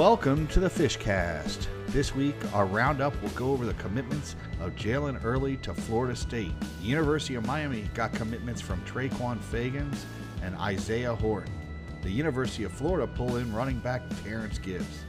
Welcome 0.00 0.46
to 0.46 0.60
the 0.60 0.70
Fishcast. 0.70 1.66
This 1.88 2.14
week, 2.14 2.34
our 2.54 2.64
roundup 2.64 3.12
will 3.22 3.28
go 3.30 3.50
over 3.50 3.66
the 3.66 3.74
commitments 3.74 4.34
of 4.58 4.74
Jalen 4.74 5.22
Early 5.22 5.58
to 5.58 5.74
Florida 5.74 6.16
State. 6.16 6.58
The 6.80 6.86
University 6.86 7.34
of 7.34 7.44
Miami 7.44 7.82
got 7.92 8.10
commitments 8.14 8.62
from 8.62 8.80
Traquan 8.86 9.38
Fagans 9.38 10.04
and 10.42 10.56
Isaiah 10.56 11.14
Horton. 11.14 11.52
The 12.00 12.08
University 12.08 12.64
of 12.64 12.72
Florida 12.72 13.06
pulled 13.06 13.36
in 13.36 13.52
running 13.52 13.78
back 13.78 14.00
Terrence 14.24 14.58
Gibbs. 14.58 15.04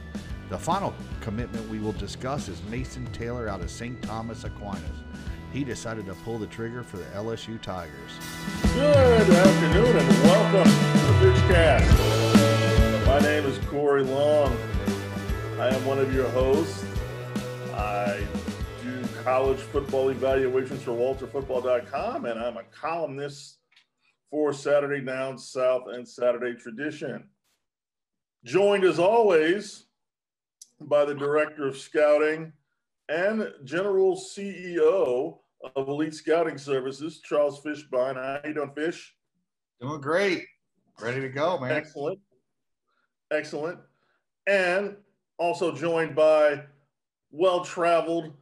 The 0.50 0.58
final 0.58 0.94
commitment 1.22 1.66
we 1.70 1.78
will 1.78 1.92
discuss 1.92 2.48
is 2.48 2.62
Mason 2.64 3.06
Taylor 3.12 3.48
out 3.48 3.62
of 3.62 3.70
St. 3.70 4.02
Thomas 4.02 4.44
Aquinas. 4.44 4.82
He 5.54 5.64
decided 5.64 6.04
to 6.04 6.14
pull 6.16 6.38
the 6.38 6.48
trigger 6.48 6.82
for 6.82 6.98
the 6.98 7.06
LSU 7.14 7.58
Tigers. 7.62 8.12
Good 8.74 9.30
afternoon 9.30 9.96
and 9.96 10.08
welcome 10.24 10.70
to 10.70 11.24
the 11.24 11.32
Fishcast. 11.32 13.06
My 13.06 13.20
name 13.20 13.46
is 13.46 13.58
Corey 13.68 14.04
Long. 14.04 14.54
I 15.62 15.68
am 15.68 15.86
one 15.86 16.00
of 16.00 16.12
your 16.12 16.28
hosts. 16.30 16.84
I 17.72 18.26
do 18.82 19.00
college 19.22 19.60
football 19.60 20.08
evaluations 20.08 20.82
for 20.82 20.90
WalterFootball.com, 20.90 22.24
and 22.24 22.40
I'm 22.40 22.56
a 22.56 22.64
columnist 22.72 23.58
for 24.28 24.52
Saturday 24.52 25.00
Down 25.04 25.38
South 25.38 25.82
and 25.86 26.06
Saturday 26.06 26.58
Tradition. 26.58 27.28
Joined 28.44 28.82
as 28.82 28.98
always 28.98 29.84
by 30.80 31.04
the 31.04 31.14
director 31.14 31.68
of 31.68 31.78
scouting 31.78 32.52
and 33.08 33.48
general 33.62 34.16
CEO 34.16 35.38
of 35.76 35.88
Elite 35.88 36.14
Scouting 36.14 36.58
Services, 36.58 37.20
Charles 37.20 37.62
Fishbein. 37.62 38.16
How 38.16 38.40
you 38.44 38.54
doing, 38.54 38.72
Fish? 38.74 39.14
Doing 39.80 40.00
great. 40.00 40.44
Ready 41.00 41.20
to 41.20 41.28
go, 41.28 41.60
man. 41.60 41.70
Excellent. 41.70 42.18
Excellent. 43.30 43.78
And 44.48 44.96
also 45.38 45.72
joined 45.72 46.14
by 46.14 46.64
well-traveled 47.30 48.32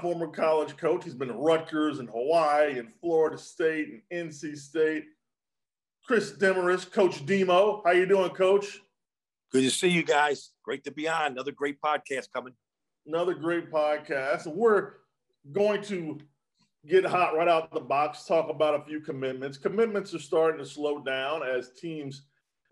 former 0.00 0.28
college 0.28 0.76
coach. 0.76 1.04
He's 1.04 1.14
been 1.14 1.30
at 1.30 1.36
Rutgers 1.38 1.98
and 1.98 2.08
Hawaii 2.08 2.78
and 2.78 2.88
Florida 3.00 3.36
State 3.36 4.02
and 4.10 4.30
NC 4.30 4.56
State. 4.56 5.04
Chris 6.06 6.32
Demarest, 6.32 6.92
Coach 6.92 7.26
Demo. 7.26 7.82
How 7.84 7.90
you 7.90 8.06
doing, 8.06 8.30
Coach? 8.30 8.80
Good 9.52 9.62
to 9.62 9.70
see 9.70 9.88
you 9.88 10.02
guys. 10.02 10.52
Great 10.64 10.84
to 10.84 10.92
be 10.92 11.08
on. 11.08 11.32
Another 11.32 11.52
great 11.52 11.80
podcast 11.80 12.32
coming. 12.32 12.54
Another 13.06 13.34
great 13.34 13.70
podcast. 13.70 14.46
We're 14.46 14.94
going 15.52 15.82
to 15.84 16.18
get 16.86 17.04
hot 17.04 17.34
right 17.36 17.48
out 17.48 17.72
the 17.72 17.80
box, 17.80 18.24
talk 18.24 18.48
about 18.48 18.80
a 18.80 18.84
few 18.84 19.00
commitments. 19.00 19.58
Commitments 19.58 20.14
are 20.14 20.20
starting 20.20 20.58
to 20.58 20.66
slow 20.68 21.02
down 21.02 21.42
as 21.42 21.70
teams 21.72 22.22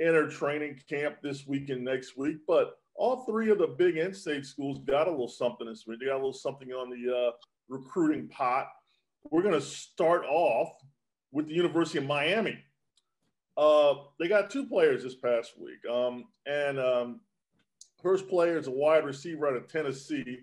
enter 0.00 0.28
training 0.28 0.81
camp 0.88 1.16
this 1.22 1.47
week 1.47 1.70
and 1.70 1.84
next 1.84 2.16
week, 2.16 2.38
but 2.47 2.78
all 2.95 3.25
three 3.25 3.50
of 3.50 3.59
the 3.59 3.67
big 3.67 3.97
in-state 3.97 4.47
schools 4.47 4.78
got 4.87 5.09
a 5.09 5.11
little 5.11 5.28
something 5.28 5.67
this 5.67 5.84
week. 5.87 6.00
They 6.00 6.06
got 6.06 6.14
a 6.14 6.17
little 6.17 6.33
something 6.33 6.70
on 6.70 6.91
the 6.91 7.14
uh, 7.14 7.31
recruiting 7.69 8.28
pot. 8.28 8.67
We're 9.31 9.42
going 9.42 9.55
to 9.55 9.61
start 9.61 10.25
off 10.28 10.73
with 11.33 11.48
the 11.48 11.55
University 11.55 11.98
of 11.98 12.06
Miami. 12.06 12.59
Uh, 13.56 13.95
they 14.19 14.28
got 14.28 14.50
two 14.50 14.67
players 14.67 15.03
this 15.03 15.15
past 15.15 15.55
week, 15.59 15.78
um, 15.91 16.25
and 16.47 16.78
um, 16.78 17.20
first 18.03 18.28
player 18.28 18.59
is 18.59 18.67
a 18.67 18.70
wide 18.70 19.05
receiver 19.05 19.47
out 19.47 19.56
of 19.56 19.69
Tennessee, 19.69 20.41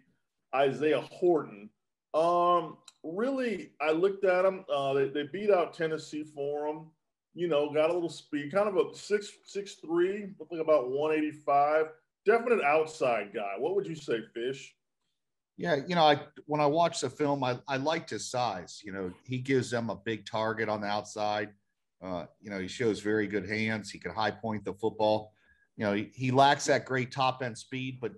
Isaiah 0.55 1.01
Horton. 1.01 1.69
Um, 2.13 2.77
really, 3.03 3.71
I 3.81 3.91
looked 3.91 4.23
at 4.25 4.45
him. 4.45 4.65
Uh, 4.73 4.93
they, 4.93 5.09
they 5.09 5.23
beat 5.23 5.51
out 5.51 5.73
Tennessee 5.73 6.23
for 6.23 6.67
him. 6.67 6.85
You 7.33 7.47
know, 7.47 7.73
got 7.73 7.89
a 7.89 7.93
little 7.93 8.09
speed, 8.09 8.51
kind 8.51 8.67
of 8.67 8.75
a 8.75 8.93
six 8.95 9.31
six 9.45 9.75
three, 9.75 10.33
like 10.49 10.59
about 10.59 10.89
one 10.89 11.13
eighty 11.13 11.31
five. 11.31 11.85
Definite 12.25 12.63
outside 12.63 13.31
guy. 13.33 13.55
What 13.57 13.75
would 13.75 13.87
you 13.87 13.95
say, 13.95 14.19
Fish? 14.33 14.75
Yeah, 15.57 15.77
you 15.87 15.95
know, 15.95 16.03
I 16.03 16.19
when 16.45 16.61
I 16.61 16.65
watch 16.65 17.01
the 17.01 17.09
film, 17.09 17.43
I, 17.43 17.59
I 17.67 17.77
liked 17.77 18.09
his 18.09 18.29
size. 18.29 18.81
You 18.83 18.93
know, 18.93 19.11
he 19.27 19.37
gives 19.37 19.69
them 19.69 19.89
a 19.89 19.95
big 19.95 20.25
target 20.25 20.69
on 20.69 20.81
the 20.81 20.87
outside. 20.87 21.49
Uh, 22.01 22.25
you 22.39 22.49
know, 22.49 22.59
he 22.59 22.67
shows 22.67 22.99
very 22.99 23.27
good 23.27 23.47
hands. 23.47 23.91
He 23.91 23.99
can 23.99 24.11
high 24.11 24.31
point 24.31 24.65
the 24.65 24.73
football. 24.73 25.33
You 25.77 25.85
know, 25.85 25.93
he, 25.93 26.09
he 26.13 26.31
lacks 26.31 26.65
that 26.65 26.85
great 26.85 27.11
top 27.11 27.43
end 27.43 27.57
speed, 27.57 27.99
but 28.01 28.13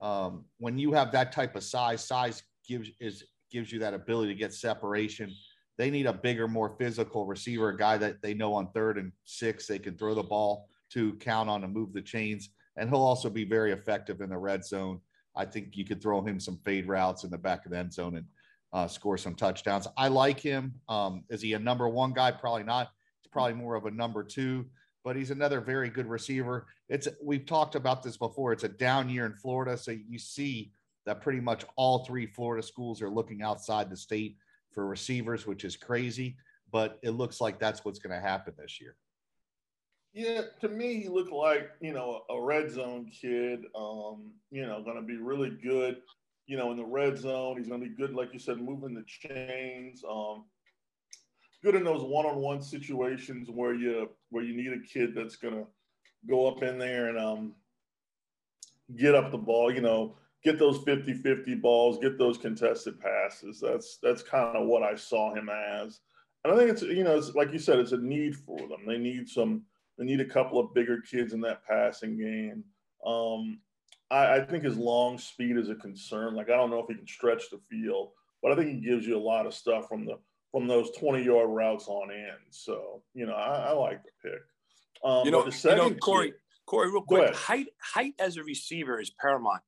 um, 0.00 0.44
when 0.58 0.78
you 0.78 0.92
have 0.92 1.12
that 1.12 1.32
type 1.32 1.56
of 1.56 1.62
size, 1.62 2.04
size 2.04 2.42
gives 2.66 2.90
is 3.00 3.24
gives 3.50 3.72
you 3.72 3.78
that 3.80 3.94
ability 3.94 4.32
to 4.32 4.38
get 4.38 4.52
separation. 4.52 5.32
They 5.78 5.90
need 5.90 6.06
a 6.06 6.12
bigger, 6.12 6.48
more 6.48 6.76
physical 6.78 7.24
receiver, 7.24 7.68
a 7.68 7.76
guy 7.76 7.96
that 7.98 8.20
they 8.20 8.34
know 8.34 8.54
on 8.54 8.72
third 8.72 8.98
and 8.98 9.12
six 9.24 9.66
they 9.66 9.78
can 9.78 9.96
throw 9.96 10.14
the 10.14 10.22
ball 10.22 10.68
to, 10.90 11.14
count 11.14 11.48
on, 11.48 11.62
and 11.64 11.72
move 11.72 11.92
the 11.92 12.02
chains. 12.02 12.50
And 12.78 12.88
he'll 12.88 13.02
also 13.02 13.28
be 13.28 13.44
very 13.44 13.72
effective 13.72 14.20
in 14.20 14.30
the 14.30 14.38
red 14.38 14.64
zone. 14.64 15.00
I 15.36 15.44
think 15.44 15.76
you 15.76 15.84
could 15.84 16.02
throw 16.02 16.22
him 16.22 16.40
some 16.40 16.58
fade 16.64 16.88
routes 16.88 17.24
in 17.24 17.30
the 17.30 17.38
back 17.38 17.64
of 17.64 17.72
the 17.72 17.78
end 17.78 17.92
zone 17.92 18.16
and 18.16 18.26
uh, 18.72 18.86
score 18.86 19.18
some 19.18 19.34
touchdowns. 19.34 19.86
I 19.96 20.08
like 20.08 20.40
him. 20.40 20.74
Um, 20.88 21.24
is 21.30 21.42
he 21.42 21.54
a 21.54 21.58
number 21.58 21.88
one 21.88 22.12
guy? 22.12 22.30
Probably 22.30 22.64
not. 22.64 22.90
He's 23.20 23.30
probably 23.30 23.54
more 23.54 23.74
of 23.74 23.86
a 23.86 23.90
number 23.90 24.22
two, 24.22 24.66
but 25.04 25.16
he's 25.16 25.30
another 25.30 25.60
very 25.60 25.90
good 25.90 26.06
receiver. 26.06 26.66
It's 26.88 27.08
we've 27.22 27.46
talked 27.46 27.74
about 27.74 28.02
this 28.02 28.16
before. 28.16 28.52
It's 28.52 28.64
a 28.64 28.68
down 28.68 29.08
year 29.08 29.26
in 29.26 29.34
Florida, 29.34 29.76
so 29.76 29.92
you 29.92 30.18
see 30.18 30.72
that 31.06 31.22
pretty 31.22 31.40
much 31.40 31.64
all 31.76 32.04
three 32.04 32.26
Florida 32.26 32.62
schools 32.62 33.00
are 33.00 33.10
looking 33.10 33.42
outside 33.42 33.90
the 33.90 33.96
state 33.96 34.36
for 34.72 34.86
receivers, 34.86 35.46
which 35.46 35.64
is 35.64 35.76
crazy. 35.76 36.36
But 36.70 36.98
it 37.02 37.10
looks 37.10 37.40
like 37.40 37.58
that's 37.58 37.84
what's 37.84 37.98
going 37.98 38.14
to 38.14 38.20
happen 38.20 38.54
this 38.58 38.80
year. 38.80 38.96
Yeah, 40.12 40.42
to 40.60 40.68
me, 40.68 41.02
he 41.02 41.08
looked 41.08 41.32
like 41.32 41.70
you 41.80 41.92
know 41.92 42.22
a 42.30 42.40
red 42.40 42.70
zone 42.70 43.10
kid. 43.10 43.64
Um, 43.74 44.32
you 44.50 44.66
know, 44.66 44.82
going 44.82 44.96
to 44.96 45.02
be 45.02 45.16
really 45.16 45.50
good. 45.50 45.98
You 46.46 46.56
know, 46.56 46.70
in 46.70 46.78
the 46.78 46.84
red 46.84 47.18
zone, 47.18 47.58
he's 47.58 47.68
going 47.68 47.82
to 47.82 47.88
be 47.88 47.94
good, 47.94 48.14
like 48.14 48.32
you 48.32 48.38
said, 48.38 48.58
moving 48.58 48.94
the 48.94 49.04
chains. 49.06 50.02
Um, 50.08 50.44
good 51.62 51.74
in 51.74 51.84
those 51.84 52.02
one-on-one 52.02 52.62
situations 52.62 53.48
where 53.50 53.74
you 53.74 54.08
where 54.30 54.44
you 54.44 54.56
need 54.56 54.72
a 54.72 54.86
kid 54.86 55.14
that's 55.14 55.36
going 55.36 55.54
to 55.54 55.66
go 56.28 56.48
up 56.48 56.62
in 56.62 56.78
there 56.78 57.08
and 57.08 57.18
um, 57.18 57.54
get 58.96 59.14
up 59.14 59.30
the 59.30 59.38
ball. 59.38 59.72
You 59.72 59.82
know, 59.82 60.16
get 60.42 60.58
those 60.58 60.78
50-50 60.78 61.60
balls, 61.60 61.98
get 61.98 62.18
those 62.18 62.38
contested 62.38 62.98
passes. 63.00 63.60
That's 63.60 63.98
that's 64.02 64.22
kind 64.22 64.56
of 64.56 64.66
what 64.66 64.82
I 64.82 64.94
saw 64.94 65.34
him 65.34 65.50
as. 65.50 66.00
And 66.44 66.52
I 66.52 66.56
think 66.56 66.70
it's 66.70 66.82
you 66.82 67.04
know, 67.04 67.16
it's 67.16 67.34
like 67.34 67.52
you 67.52 67.58
said, 67.58 67.78
it's 67.78 67.92
a 67.92 67.98
need 67.98 68.36
for 68.36 68.58
them. 68.58 68.86
They 68.86 68.98
need 68.98 69.28
some 69.28 69.62
they 69.98 70.04
need 70.04 70.20
a 70.20 70.24
couple 70.24 70.58
of 70.58 70.72
bigger 70.74 71.00
kids 71.00 71.32
in 71.32 71.40
that 71.42 71.66
passing 71.66 72.16
game. 72.16 72.64
Um, 73.04 73.60
I, 74.10 74.36
I 74.36 74.44
think 74.44 74.64
his 74.64 74.76
long 74.76 75.18
speed 75.18 75.56
is 75.56 75.68
a 75.68 75.74
concern. 75.74 76.34
Like 76.34 76.50
I 76.50 76.56
don't 76.56 76.70
know 76.70 76.80
if 76.80 76.86
he 76.88 76.94
can 76.94 77.06
stretch 77.06 77.50
the 77.50 77.60
field, 77.70 78.10
but 78.42 78.52
I 78.52 78.56
think 78.56 78.68
he 78.68 78.80
gives 78.80 79.06
you 79.06 79.16
a 79.16 79.20
lot 79.20 79.46
of 79.46 79.54
stuff 79.54 79.88
from 79.88 80.04
the 80.06 80.18
from 80.52 80.66
those 80.66 80.90
20 80.92 81.22
yard 81.22 81.50
routes 81.50 81.88
on 81.88 82.10
end. 82.10 82.38
So, 82.48 83.02
you 83.12 83.26
know, 83.26 83.34
I, 83.34 83.68
I 83.68 83.72
like 83.72 84.02
the 84.02 84.30
pick. 84.30 84.40
Um, 85.04 85.26
you 85.26 85.30
know, 85.30 85.44
you 85.46 85.76
know, 85.76 85.90
Corey, 85.96 86.30
kid, 86.30 86.38
Corey, 86.64 86.90
real 86.90 87.02
quick, 87.02 87.34
height, 87.34 87.66
height 87.82 88.14
as 88.18 88.38
a 88.38 88.42
receiver 88.42 88.98
is 88.98 89.10
paramount 89.20 89.60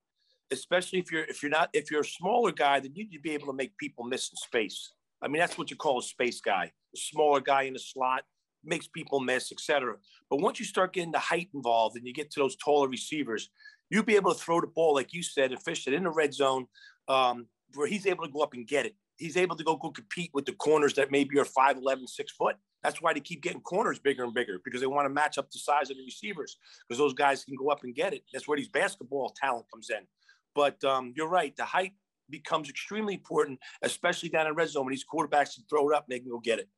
especially 0.51 0.99
if 0.99 1.11
you're 1.11 1.25
if 1.25 1.43
you're 1.43 1.51
not 1.51 1.71
if 1.73 1.91
you're 1.91 2.01
a 2.01 2.05
smaller 2.05 2.53
guy, 2.53 2.81
then 2.81 2.93
you 2.95 3.05
need 3.05 3.13
to 3.13 3.21
be 3.21 3.33
able 3.33 3.47
to 3.47 3.53
make 3.53 3.77
people 3.79 4.05
miss 4.05 4.31
in 4.31 4.37
space. 4.37 4.93
I 5.23 5.29
mean, 5.29 5.41
that's 5.41 5.59
what 5.59 5.71
you 5.71 5.77
call 5.77 5.99
a 5.99 6.03
space 6.03 6.41
guy. 6.41 6.73
A 6.95 6.99
smaller 6.99 7.41
guy 7.41 7.63
in 7.63 7.75
the 7.75 7.79
slot 7.79 8.23
makes 8.65 8.89
people 8.89 9.21
miss, 9.21 9.53
etc. 9.53 9.97
But 10.29 10.41
once 10.41 10.59
you 10.59 10.67
start 10.67 10.93
getting 10.93 11.13
the 11.13 11.19
height 11.19 11.49
involved 11.55 11.97
and 11.97 12.07
you 12.07 12.13
get 12.13 12.31
to 12.33 12.41
those 12.41 12.57
taller 12.57 12.89
receivers, 12.89 13.51
you'll 13.91 14.05
be 14.05 14.17
able 14.17 14.33
to 14.33 14.39
throw 14.39 14.61
the 14.61 14.67
ball, 14.67 14.95
like 14.95 15.13
you 15.13 15.23
said, 15.23 15.53
it 15.53 15.93
in 15.93 16.05
the 16.05 16.11
red 16.11 16.33
zone, 16.33 16.67
um, 17.09 17.47
where 17.75 17.87
he's 17.87 18.07
able 18.07 18.25
to 18.25 18.31
go 18.31 18.41
up 18.41 18.55
and 18.55 18.67
get 18.67 18.87
it. 18.87 18.95
He's 19.17 19.37
able 19.37 19.57
to 19.57 19.65
go, 19.65 19.77
go 19.77 19.91
compete 19.91 20.31
with 20.33 20.47
the 20.47 20.53
corners 20.53 20.95
that 20.95 21.11
maybe 21.11 21.39
are 21.39 21.45
5'11, 21.45 22.09
6 22.09 22.33
foot. 22.33 22.57
That's 22.83 23.03
why 23.03 23.13
they 23.13 23.21
keep 23.21 23.43
getting 23.43 23.61
corners 23.61 23.99
bigger 23.99 24.25
and 24.25 24.33
bigger 24.33 24.59
because 24.65 24.81
they 24.81 24.87
want 24.87 25.05
to 25.05 25.11
match 25.11 25.37
up 25.37 25.51
the 25.51 25.59
size 25.59 25.91
of 25.91 25.99
the 25.99 26.05
receivers 26.05 26.57
because 26.89 26.99
those 26.99 27.13
guys 27.13 27.45
can 27.45 27.55
go 27.55 27.69
up 27.69 27.85
and 27.85 27.95
get 27.95 28.15
it. 28.15 28.23
That's 28.33 28.49
where 28.49 28.57
these 28.57 28.69
basketball 28.69 29.35
talent 29.37 29.67
comes 29.71 29.91
in. 29.91 30.07
But 30.55 30.83
um, 30.85 31.13
you're 31.15 31.29
right. 31.29 31.55
The 31.55 31.65
height 31.65 31.93
becomes 32.31 32.71
extremely 32.71 33.15
important, 33.15 33.59
especially 33.83 34.31
down 34.31 34.47
in 34.47 34.55
red 34.55 34.69
zone 34.69 34.87
when 34.87 34.93
these 34.93 35.05
quarterbacks 35.05 35.57
can 35.57 35.65
throw 35.69 35.91
it 35.91 35.95
up 35.95 36.07
and 36.09 36.15
they 36.15 36.21
can 36.21 36.31
go 36.31 36.39
get 36.39 36.59
it. 36.59 36.69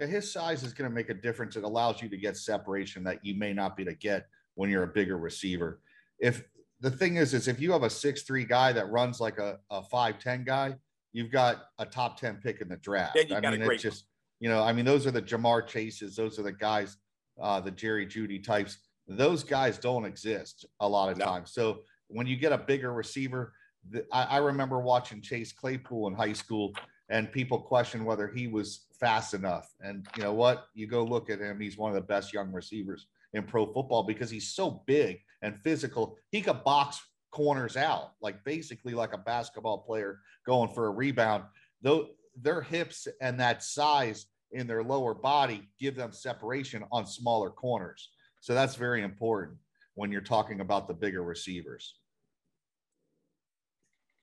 Yeah, 0.00 0.06
his 0.06 0.32
size 0.32 0.62
is 0.62 0.72
going 0.72 0.88
to 0.88 0.94
make 0.94 1.10
a 1.10 1.14
difference. 1.14 1.56
It 1.56 1.64
allows 1.64 2.00
you 2.00 2.08
to 2.08 2.16
get 2.16 2.36
separation 2.36 3.04
that 3.04 3.24
you 3.24 3.34
may 3.34 3.52
not 3.52 3.76
be 3.76 3.84
to 3.84 3.94
get 3.94 4.26
when 4.54 4.70
you're 4.70 4.84
a 4.84 4.88
bigger 4.88 5.18
receiver. 5.18 5.80
If 6.18 6.42
the 6.80 6.90
thing 6.90 7.16
is, 7.16 7.34
is 7.34 7.48
if 7.48 7.60
you 7.60 7.72
have 7.72 7.82
a 7.82 7.90
six 7.90 8.22
three 8.22 8.44
guy 8.44 8.72
that 8.72 8.90
runs 8.90 9.20
like 9.20 9.38
a, 9.38 9.58
a 9.70 9.82
five 9.82 10.18
ten 10.18 10.44
guy, 10.44 10.76
you've 11.12 11.30
got 11.30 11.66
a 11.78 11.84
top 11.84 12.18
ten 12.18 12.36
pick 12.42 12.60
in 12.60 12.68
the 12.68 12.76
draft. 12.78 13.18
I 13.30 13.40
mean, 13.50 13.62
it's 13.62 13.82
just 13.82 14.06
you 14.40 14.48
know, 14.48 14.62
I 14.62 14.72
mean, 14.72 14.86
those 14.86 15.06
are 15.06 15.10
the 15.10 15.22
Ja'Marr 15.22 15.66
Chases, 15.66 16.16
those 16.16 16.38
are 16.38 16.42
the 16.42 16.52
guys, 16.52 16.96
uh, 17.40 17.60
the 17.60 17.70
Jerry 17.70 18.06
Jeudy 18.06 18.42
types. 18.42 18.78
Those 19.06 19.44
guys 19.44 19.78
don't 19.78 20.06
exist 20.06 20.64
a 20.80 20.88
lot 20.88 21.12
of 21.12 21.18
no. 21.18 21.26
times. 21.26 21.52
So 21.52 21.80
when 22.08 22.26
you 22.26 22.36
get 22.36 22.52
a 22.52 22.58
bigger 22.58 22.92
receiver, 22.92 23.52
the, 23.90 24.06
I, 24.10 24.24
I, 24.24 24.36
remember 24.38 24.80
watching 24.80 25.20
Chase 25.20 25.52
Claypool 25.52 26.08
in 26.08 26.14
high 26.14 26.32
school, 26.32 26.72
and 27.10 27.30
people 27.30 27.58
question 27.58 28.04
whether 28.04 28.28
he 28.28 28.46
was 28.46 28.86
fast 28.98 29.34
enough. 29.34 29.74
And 29.80 30.06
you 30.16 30.22
know 30.22 30.32
what? 30.32 30.68
You 30.74 30.86
go 30.86 31.04
look 31.04 31.28
at 31.28 31.40
him; 31.40 31.60
he's 31.60 31.76
one 31.76 31.90
of 31.90 31.96
the 31.96 32.00
best 32.00 32.32
young 32.32 32.52
receivers 32.52 33.06
in 33.34 33.42
pro 33.42 33.66
football 33.66 34.04
because 34.04 34.30
he's 34.30 34.54
so 34.54 34.82
big 34.86 35.18
and 35.42 35.60
physical. 35.62 36.16
He 36.30 36.40
could 36.40 36.64
box 36.64 37.00
corners 37.30 37.76
out, 37.76 38.12
like 38.20 38.42
basically 38.44 38.94
like 38.94 39.12
a 39.12 39.18
basketball 39.18 39.78
player 39.78 40.20
going 40.46 40.70
for 40.70 40.86
a 40.86 40.90
rebound. 40.90 41.44
Though 41.82 42.08
their 42.40 42.62
hips 42.62 43.06
and 43.20 43.38
that 43.40 43.62
size 43.62 44.26
in 44.52 44.66
their 44.66 44.82
lower 44.82 45.14
body 45.14 45.68
give 45.78 45.96
them 45.96 46.12
separation 46.12 46.84
on 46.90 47.06
smaller 47.06 47.50
corners. 47.50 48.10
So 48.40 48.54
that's 48.54 48.74
very 48.74 49.02
important 49.02 49.58
when 49.94 50.10
you're 50.10 50.20
talking 50.20 50.60
about 50.60 50.88
the 50.88 50.94
bigger 50.94 51.22
receivers. 51.22 51.96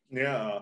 Yeah, 0.09 0.59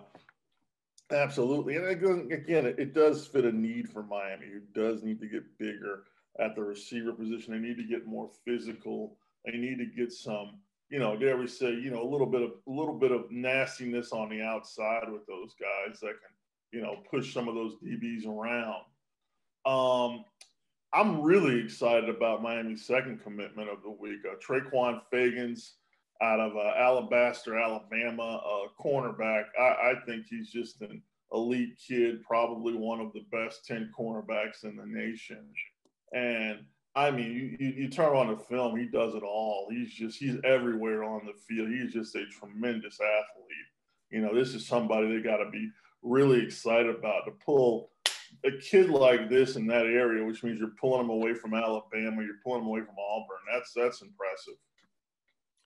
absolutely. 1.12 1.76
And 1.76 1.88
again, 1.88 2.66
it 2.78 2.94
does 2.94 3.28
fit 3.28 3.46
a 3.46 3.52
need 3.52 3.90
for 3.90 4.04
Miami, 4.04 4.48
who 4.48 4.62
does 4.80 5.04
need 5.04 5.20
to 5.22 5.28
get 5.28 5.58
bigger 5.58 6.04
at 6.40 6.56
the 6.56 6.64
receiver 6.64 7.14
position. 7.14 7.54
They 7.54 7.68
need 7.68 7.78
to 7.78 7.84
get 7.84 8.06
more 8.06 8.30
physical. 8.46 9.18
They 9.46 9.58
need 9.58 9.78
to 9.78 9.86
get 9.86 10.12
some, 10.12 10.60
you 10.90 11.00
know, 11.00 11.18
dare 11.18 11.38
we 11.38 11.48
say, 11.48 11.72
you 11.72 11.92
know, 11.92 12.04
a 12.04 12.10
little 12.10 12.28
bit 12.28 12.42
of 12.42 12.52
a 12.68 12.72
little 12.72 12.98
bit 12.98 13.12
of 13.12 13.32
nastiness 13.32 14.12
on 14.12 14.30
the 14.30 14.42
outside 14.42 15.12
with 15.12 15.26
those 15.28 15.54
guys 15.60 16.00
that 16.00 16.08
can, 16.08 16.34
you 16.72 16.82
know, 16.82 16.98
push 17.10 17.34
some 17.34 17.48
of 17.48 17.56
those 17.56 17.76
DBs 17.84 18.28
around. 18.28 18.84
Um, 19.66 20.26
I'm 20.94 21.22
really 21.22 21.60
excited 21.60 22.10
about 22.10 22.42
Miami's 22.42 22.86
second 22.86 23.22
commitment 23.22 23.70
of 23.70 23.82
the 23.84 23.90
week. 23.90 24.20
Uh, 24.26 24.36
Traquan 24.36 25.02
Fegans 25.12 25.74
out 26.22 26.40
of 26.40 26.56
uh, 26.56 26.72
Alabaster, 26.78 27.58
Alabama, 27.58 28.38
uh, 28.38 28.68
cornerback. 28.82 29.46
I, 29.60 29.64
I, 29.64 29.94
think 30.06 30.26
he's 30.30 30.50
just 30.50 30.82
an 30.82 31.02
elite 31.34 31.78
kid, 31.86 32.24
probably 32.24 32.74
one 32.74 33.02
of 33.02 33.12
the 33.14 33.26
best 33.32 33.66
10 33.66 33.92
cornerbacks 33.98 34.64
in 34.64 34.78
the 34.78 34.86
nation. 34.86 35.46
And 36.14 36.60
I 36.96 37.12
mean, 37.12 37.32
you, 37.32 37.58
you, 37.60 37.74
you, 37.84 37.90
turn 37.90 38.16
on 38.16 38.30
the 38.30 38.38
film, 38.38 38.78
he 38.78 38.86
does 38.86 39.16
it 39.16 39.24
all. 39.24 39.68
He's 39.70 39.92
just, 39.92 40.18
he's 40.18 40.38
everywhere 40.46 41.04
on 41.04 41.26
the 41.26 41.34
field. 41.34 41.70
He's 41.70 41.92
just 41.92 42.16
a 42.16 42.26
tremendous 42.28 43.00
athlete. 43.02 43.70
You 44.10 44.22
know, 44.22 44.34
this 44.34 44.56
is 44.56 44.66
somebody 44.66 45.08
they 45.08 45.22
got 45.22 45.38
to 45.38 45.50
be 45.50 45.70
really 46.02 46.42
excited 46.42 46.96
about 46.96 47.26
to 47.26 47.32
pull 47.46 47.90
a 48.46 48.52
kid 48.62 48.90
like 48.90 49.30
this 49.30 49.58
in 49.58 49.68
that 49.68 49.86
area, 49.86 50.26
which 50.26 50.44
means 50.44 50.60
you're 50.60 50.70
pulling 50.80 51.02
him 51.02 51.10
away 51.10 51.34
from 51.34 51.54
Alabama, 51.54 52.24
you're 52.24 52.40
pulling 52.44 52.62
him 52.62 52.68
away 52.68 52.82
from 52.82 52.96
Auburn. 52.98 53.38
That's, 53.54 53.74
that's 53.74 54.02
impressive. 54.02 54.56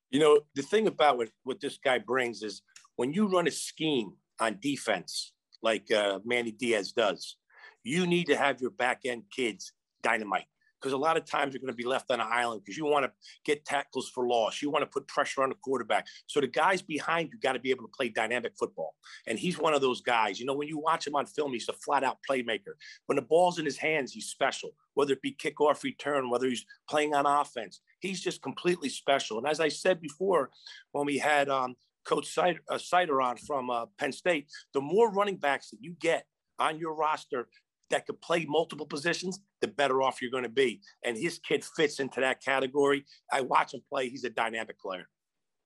You 0.10 0.20
know, 0.20 0.42
the 0.56 0.62
thing 0.62 0.88
about 0.88 1.18
what, 1.18 1.30
what 1.44 1.62
this 1.62 1.78
guy 1.78 2.00
brings 2.00 2.42
is 2.42 2.62
when 2.96 3.14
you 3.14 3.28
run 3.28 3.48
a 3.48 3.52
scheme 3.52 4.14
on 4.40 4.58
defense, 4.60 5.34
like 5.62 5.92
uh, 5.92 6.20
Manny 6.26 6.52
Diaz 6.52 6.92
does, 6.92 7.38
you 7.84 8.08
need 8.08 8.28
to 8.28 8.38
have 8.38 8.62
your 8.62 8.72
back 8.72 9.02
end 9.06 9.24
kids 9.32 9.74
dynamite 10.02 10.46
because 10.80 10.94
a 10.94 10.98
lot 10.98 11.18
of 11.18 11.26
times 11.26 11.54
you're 11.54 11.62
going 11.62 11.74
to 11.74 11.78
be 11.78 11.86
left 11.86 12.10
on 12.12 12.20
an 12.20 12.28
island 12.30 12.62
because 12.64 12.78
you 12.78 12.86
want 12.86 13.06
to 13.06 13.12
get 13.44 13.66
tackles 13.66 14.10
for 14.10 14.28
loss. 14.28 14.62
You 14.62 14.70
want 14.70 14.84
to 14.84 14.90
put 14.90 15.08
pressure 15.08 15.44
on 15.44 15.50
the 15.50 15.56
quarterback. 15.56 16.08
So 16.28 16.40
the 16.40 16.48
guys 16.48 16.82
behind 16.82 17.30
you 17.32 17.40
got 17.40 17.54
to 17.54 17.60
be 17.60 17.70
able 17.70 17.84
to 17.84 17.92
play 17.96 18.10
dynamic 18.10 18.54
football. 18.58 18.96
And 19.28 19.38
he's 19.38 19.58
one 19.58 19.74
of 19.74 19.82
those 19.82 20.02
guys. 20.02 20.40
You 20.40 20.46
know, 20.46 20.54
when 20.54 20.68
you 20.68 20.80
watch 20.80 21.06
him 21.06 21.16
on 21.16 21.26
film, 21.26 21.54
he's 21.54 21.70
a 21.70 21.74
flat 21.74 22.04
out 22.04 22.18
playmaker. 22.30 22.74
When 23.08 23.18
the 23.18 23.22
ball's 23.22 23.60
in 23.60 23.66
his 23.66 23.78
hands, 23.78 24.14
he's 24.14 24.28
special, 24.28 24.72
whether 24.94 25.14
it 25.14 25.22
be 25.22 25.36
kickoff 25.36 25.84
return, 25.84 26.30
whether 26.30 26.48
he's 26.48 26.66
playing 26.90 27.14
on 27.14 27.26
offense. 27.26 27.82
He's 28.00 28.22
just 28.22 28.42
completely 28.42 28.90
special. 28.90 29.38
And 29.38 29.48
as 29.48 29.60
I 29.60 29.70
said 29.70 30.02
before, 30.02 30.52
when 30.92 31.06
we 31.06 31.18
had 31.18 31.50
um, 31.50 31.76
Coach 32.06 32.34
Seider, 32.34 32.60
uh, 32.70 33.24
on 33.24 33.38
from 33.38 33.70
uh, 33.70 33.86
Penn 33.98 34.12
State, 34.12 34.48
the 34.74 34.82
more 34.82 35.12
running 35.12 35.38
backs 35.38 35.70
that 35.72 35.78
you 35.82 35.96
get 36.00 36.26
on 36.60 36.80
your 36.80 36.94
roster 36.94 37.48
that 37.90 38.06
could 38.06 38.22
play 38.22 38.46
multiple 38.46 38.86
positions, 38.86 39.40
the 39.62 39.68
better 39.68 40.02
off 40.02 40.22
you're 40.22 40.32
going 40.32 40.44
to 40.44 40.50
be. 40.50 40.82
And 41.04 41.18
his 41.18 41.40
kid 41.40 41.64
fits 41.64 42.00
into 42.00 42.22
that 42.22 42.44
category. 42.44 43.06
I 43.32 43.42
watch 43.42 43.74
him 43.74 43.82
play. 43.90 44.10
He's 44.10 44.24
a 44.24 44.30
dynamic 44.30 44.80
player. 44.80 45.08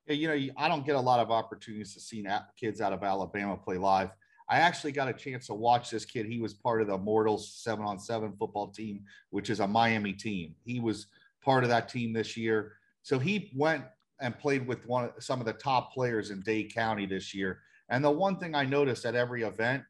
Yeah, 0.08 0.14
you 0.14 0.28
know, 0.28 0.54
I 0.58 0.68
don't 0.68 0.86
get 0.86 0.96
a 0.96 1.02
lot 1.02 1.20
of 1.20 1.32
opportunities 1.32 1.94
to 1.94 2.00
see 2.00 2.26
kids 2.60 2.82
out 2.82 2.94
of 2.94 3.04
Alabama 3.04 3.58
play 3.58 3.78
live. 3.78 4.10
I 4.50 4.60
actually 4.60 4.92
got 4.92 5.08
a 5.08 5.14
chance 5.14 5.48
to 5.48 5.54
watch 5.54 5.90
this 5.90 6.04
kid. 6.04 6.26
He 6.26 6.40
was 6.40 6.54
part 6.54 6.82
of 6.82 6.88
the 6.88 6.98
Mortals 6.98 7.54
seven 7.56 7.86
on 7.86 7.98
seven 7.98 8.34
football 8.38 8.68
team, 8.68 9.04
which 9.30 9.50
is 9.50 9.62
a 9.62 9.68
Miami 9.68 10.12
team. 10.12 10.56
He 10.66 10.82
was 10.82 11.08
part 11.44 11.64
of 11.64 11.70
that 11.70 11.90
team 11.90 12.14
this 12.14 12.36
year. 12.38 12.74
So 13.02 13.20
he 13.20 13.52
went 13.56 13.84
and 14.22 14.38
played 14.38 14.66
with 14.66 14.86
one 14.88 15.06
of 15.06 15.12
some 15.20 15.40
of 15.40 15.46
the 15.46 15.54
top 15.54 15.94
players 15.94 16.30
in 16.30 16.42
Dade 16.42 16.74
County 16.74 17.06
this 17.06 17.34
year. 17.34 17.60
And 17.90 18.04
the 18.04 18.12
one 18.12 18.38
thing 18.38 18.56
I 18.56 18.66
noticed 18.66 19.06
at 19.06 19.16
every 19.16 19.44
event 19.44 19.84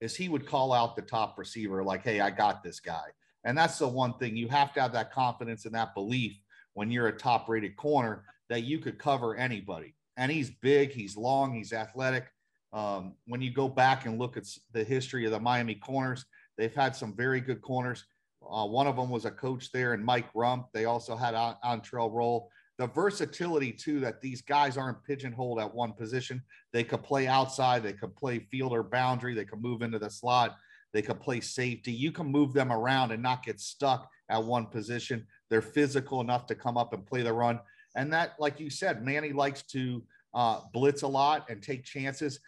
is 0.00 0.16
he 0.16 0.28
would 0.28 0.46
call 0.46 0.72
out 0.72 0.96
the 0.96 1.02
top 1.02 1.38
receiver 1.38 1.82
like, 1.82 2.02
"Hey, 2.02 2.20
I 2.20 2.30
got 2.30 2.62
this 2.62 2.80
guy." 2.80 3.06
And 3.44 3.56
that's 3.56 3.78
the 3.78 3.88
one 3.88 4.14
thing 4.18 4.36
you 4.36 4.48
have 4.48 4.74
to 4.74 4.80
have 4.82 4.92
that 4.92 5.12
confidence 5.12 5.64
and 5.64 5.74
that 5.74 5.94
belief 5.94 6.36
when 6.74 6.90
you're 6.90 7.06
a 7.06 7.16
top-rated 7.16 7.76
corner 7.76 8.24
that 8.48 8.64
you 8.64 8.78
could 8.80 8.98
cover 8.98 9.36
anybody. 9.36 9.94
And 10.16 10.32
he's 10.32 10.50
big, 10.50 10.90
he's 10.90 11.16
long, 11.16 11.54
he's 11.54 11.72
athletic. 11.72 12.26
Um, 12.72 13.14
when 13.26 13.40
you 13.40 13.52
go 13.52 13.68
back 13.68 14.04
and 14.04 14.18
look 14.18 14.36
at 14.36 14.44
the 14.72 14.82
history 14.84 15.24
of 15.24 15.30
the 15.30 15.40
Miami 15.40 15.76
corners, 15.76 16.24
they've 16.58 16.74
had 16.74 16.96
some 16.96 17.14
very 17.14 17.40
good 17.40 17.62
corners. 17.62 18.04
Uh, 18.50 18.66
one 18.66 18.86
of 18.86 18.96
them 18.96 19.10
was 19.10 19.24
a 19.24 19.30
coach 19.30 19.72
there, 19.72 19.92
and 19.92 20.04
Mike 20.04 20.32
Rumph. 20.34 20.66
They 20.72 20.84
also 20.84 21.16
had 21.16 21.34
Antrel 21.34 22.12
Rolle 22.12 22.50
the 22.78 22.86
versatility 22.88 23.72
too 23.72 24.00
that 24.00 24.20
these 24.20 24.42
guys 24.42 24.76
aren't 24.76 25.02
pigeonholed 25.02 25.60
at 25.60 25.74
one 25.74 25.92
position. 25.92 26.42
They 26.72 26.84
could 26.84 27.02
play 27.02 27.26
outside, 27.26 27.82
they 27.82 27.94
could 27.94 28.14
play 28.16 28.40
fielder 28.50 28.82
boundary, 28.82 29.34
they 29.34 29.44
could 29.44 29.62
move 29.62 29.82
into 29.82 29.98
the 29.98 30.10
slot, 30.10 30.56
they 30.92 31.02
could 31.02 31.20
play 31.20 31.40
safety. 31.40 31.92
You 31.92 32.12
can 32.12 32.26
move 32.26 32.52
them 32.52 32.72
around 32.72 33.12
and 33.12 33.22
not 33.22 33.44
get 33.44 33.60
stuck 33.60 34.10
at 34.28 34.42
one 34.42 34.66
position. 34.66 35.26
They're 35.48 35.62
physical 35.62 36.20
enough 36.20 36.46
to 36.46 36.54
come 36.54 36.76
up 36.76 36.92
and 36.92 37.06
play 37.06 37.22
the 37.22 37.32
run. 37.32 37.60
And 37.94 38.12
that, 38.12 38.34
like 38.38 38.60
you 38.60 38.68
said, 38.68 39.04
Manny 39.04 39.32
likes 39.32 39.62
to 39.68 40.02
uh, 40.34 40.60
blitz 40.72 41.02
a 41.02 41.08
lot 41.08 41.48
and 41.48 41.62
take 41.62 41.84
chances. 41.84 42.40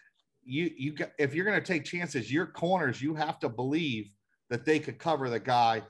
You, 0.44 0.70
you, 0.76 0.94
if 1.18 1.34
you're 1.34 1.44
going 1.46 1.60
to 1.60 1.66
take 1.66 1.84
chances, 1.84 2.30
your 2.30 2.46
corners, 2.46 3.00
you 3.00 3.14
have 3.14 3.38
to 3.40 3.48
believe 3.48 4.14
that 4.50 4.64
they 4.64 4.78
could 4.78 4.98
cover 4.98 5.28
the 5.28 5.40
guy 5.40 5.82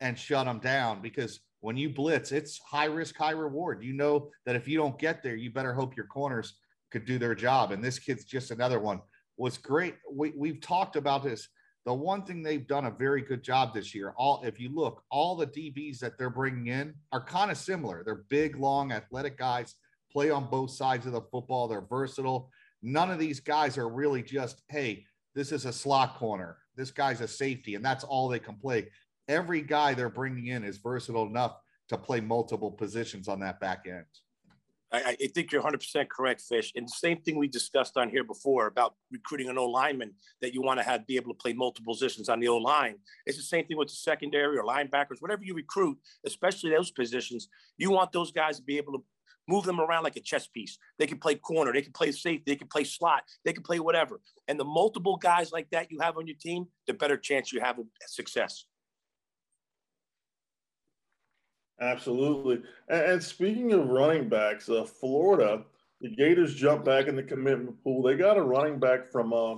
and 0.00 0.18
shut 0.18 0.46
him 0.46 0.58
down 0.58 1.02
because 1.02 1.40
when 1.60 1.76
you 1.76 1.90
blitz, 1.90 2.30
it's 2.32 2.58
high 2.58 2.84
risk, 2.84 3.16
high 3.16 3.32
reward. 3.32 3.82
You 3.82 3.92
know 3.92 4.30
that 4.46 4.56
if 4.56 4.68
you 4.68 4.78
don't 4.78 4.98
get 4.98 5.22
there, 5.22 5.34
you 5.34 5.50
better 5.50 5.74
hope 5.74 5.96
your 5.96 6.06
corners 6.06 6.54
could 6.90 7.04
do 7.04 7.18
their 7.18 7.34
job. 7.34 7.72
And 7.72 7.82
this 7.82 7.98
kid's 7.98 8.24
just 8.24 8.50
another 8.50 8.78
one. 8.78 9.00
Was 9.36 9.58
great. 9.58 9.96
We, 10.10 10.32
we've 10.36 10.60
talked 10.60 10.96
about 10.96 11.22
this. 11.22 11.48
The 11.84 11.94
one 11.94 12.24
thing 12.24 12.42
they've 12.42 12.66
done 12.66 12.86
a 12.86 12.90
very 12.90 13.22
good 13.22 13.42
job 13.42 13.72
this 13.72 13.94
year. 13.94 14.12
All 14.16 14.42
if 14.44 14.60
you 14.60 14.74
look, 14.74 15.02
all 15.10 15.36
the 15.36 15.46
DBs 15.46 15.98
that 16.00 16.18
they're 16.18 16.28
bringing 16.28 16.66
in 16.66 16.94
are 17.12 17.24
kind 17.24 17.50
of 17.50 17.56
similar. 17.56 18.02
They're 18.04 18.24
big, 18.28 18.56
long, 18.56 18.92
athletic 18.92 19.38
guys. 19.38 19.74
Play 20.12 20.30
on 20.30 20.50
both 20.50 20.70
sides 20.70 21.06
of 21.06 21.12
the 21.12 21.22
football. 21.22 21.68
They're 21.68 21.80
versatile. 21.80 22.50
None 22.82 23.10
of 23.10 23.18
these 23.18 23.40
guys 23.40 23.78
are 23.78 23.88
really 23.88 24.22
just, 24.22 24.62
hey, 24.68 25.06
this 25.34 25.52
is 25.52 25.64
a 25.64 25.72
slot 25.72 26.16
corner. 26.16 26.58
This 26.78 26.90
guy's 26.90 27.20
a 27.20 27.28
safety, 27.28 27.74
and 27.74 27.84
that's 27.84 28.04
all 28.04 28.28
they 28.28 28.38
can 28.38 28.56
play 28.56 28.88
every 29.28 29.60
guy 29.60 29.94
they're 29.94 30.08
bringing 30.08 30.46
in 30.46 30.64
is 30.64 30.78
versatile 30.78 31.26
enough 31.26 31.56
to 31.90 31.98
play 31.98 32.20
multiple 32.20 32.70
positions 32.70 33.28
on 33.28 33.40
that 33.40 33.60
back 33.60 33.84
end. 33.86 34.04
I, 34.90 35.16
I, 35.20 35.26
think 35.34 35.52
you're 35.52 35.62
100% 35.62 36.08
correct, 36.08 36.40
Fish. 36.40 36.72
And 36.74 36.86
the 36.86 36.92
same 36.96 37.20
thing 37.20 37.36
we 37.36 37.46
discussed 37.46 37.98
on 37.98 38.08
here 38.08 38.24
before 38.24 38.68
about 38.68 38.94
recruiting 39.12 39.50
an 39.50 39.58
O 39.58 39.66
lineman 39.66 40.14
that 40.40 40.54
you 40.54 40.62
want 40.62 40.80
to 40.80 40.82
have 40.82 41.06
be 41.06 41.16
able 41.16 41.30
to 41.30 41.36
play 41.36 41.52
multiple 41.52 41.92
positions 41.92 42.30
on 42.30 42.40
the 42.40 42.48
O 42.48 42.56
line. 42.56 42.94
It's 43.26 43.36
the 43.36 43.42
same 43.42 43.66
thing 43.66 43.76
with 43.76 43.88
the 43.88 43.96
secondary 43.96 44.56
or 44.56 44.64
linebackers, 44.64 45.20
whatever 45.20 45.44
you 45.44 45.54
recruit, 45.54 45.98
especially 46.24 46.70
those 46.70 46.90
positions. 46.90 47.48
You 47.76 47.90
want 47.90 48.12
those 48.12 48.32
guys 48.32 48.56
to 48.56 48.62
be 48.62 48.78
able 48.78 48.94
to 48.94 49.04
move 49.48 49.64
them 49.64 49.80
around 49.80 50.04
like 50.04 50.16
a 50.16 50.20
chess 50.20 50.46
piece. 50.46 50.78
They 50.98 51.06
can 51.06 51.18
play 51.18 51.34
corner, 51.34 51.72
they 51.72 51.82
can 51.82 51.92
play 51.92 52.12
safety, 52.12 52.44
they 52.46 52.56
can 52.56 52.68
play 52.68 52.84
slot, 52.84 53.22
they 53.44 53.52
can 53.52 53.62
play 53.62 53.80
whatever. 53.80 54.20
And 54.46 54.60
the 54.60 54.64
multiple 54.64 55.16
guys 55.16 55.50
like 55.50 55.68
that 55.70 55.90
you 55.90 55.98
have 56.00 56.16
on 56.16 56.26
your 56.26 56.36
team, 56.40 56.66
the 56.86 56.94
better 56.94 57.16
chance 57.16 57.52
you 57.52 57.60
have 57.60 57.78
of 57.78 57.86
success. 58.06 58.66
Absolutely. 61.80 62.62
And, 62.88 63.22
speaking 63.22 63.72
of 63.72 63.88
running 63.88 64.28
backs, 64.28 64.68
uh, 64.68 64.84
Florida, 64.84 65.62
the 66.00 66.10
Gators 66.10 66.54
jumped 66.54 66.84
back 66.84 67.06
in 67.06 67.14
the 67.14 67.22
commitment 67.22 67.82
pool. 67.82 68.02
They 68.02 68.16
got 68.16 68.36
a 68.36 68.42
running 68.42 68.80
back 68.80 69.06
from 69.06 69.32
uh, 69.32 69.54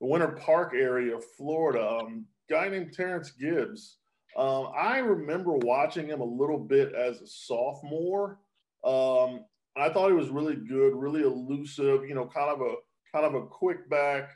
the 0.00 0.06
Winter 0.06 0.28
Park 0.28 0.74
area 0.74 1.16
of 1.16 1.24
Florida, 1.36 1.98
um, 2.00 2.26
guy 2.50 2.68
named 2.68 2.92
Terrence 2.92 3.30
Gibbs. 3.30 3.96
Um, 4.36 4.68
I 4.76 4.98
remember 4.98 5.52
watching 5.52 6.08
him 6.08 6.20
a 6.20 6.24
little 6.24 6.58
bit 6.58 6.94
as 6.94 7.20
a 7.20 7.26
sophomore. 7.26 8.38
Um, 8.84 9.44
I 9.76 9.88
thought 9.88 10.08
he 10.08 10.16
was 10.16 10.28
really 10.28 10.56
good, 10.56 10.94
really 10.94 11.22
elusive. 11.22 12.06
You 12.06 12.14
know, 12.14 12.26
kind 12.26 12.50
of 12.50 12.60
a 12.60 12.74
kind 13.12 13.26
of 13.26 13.34
a 13.34 13.46
quick 13.46 13.88
back. 13.88 14.30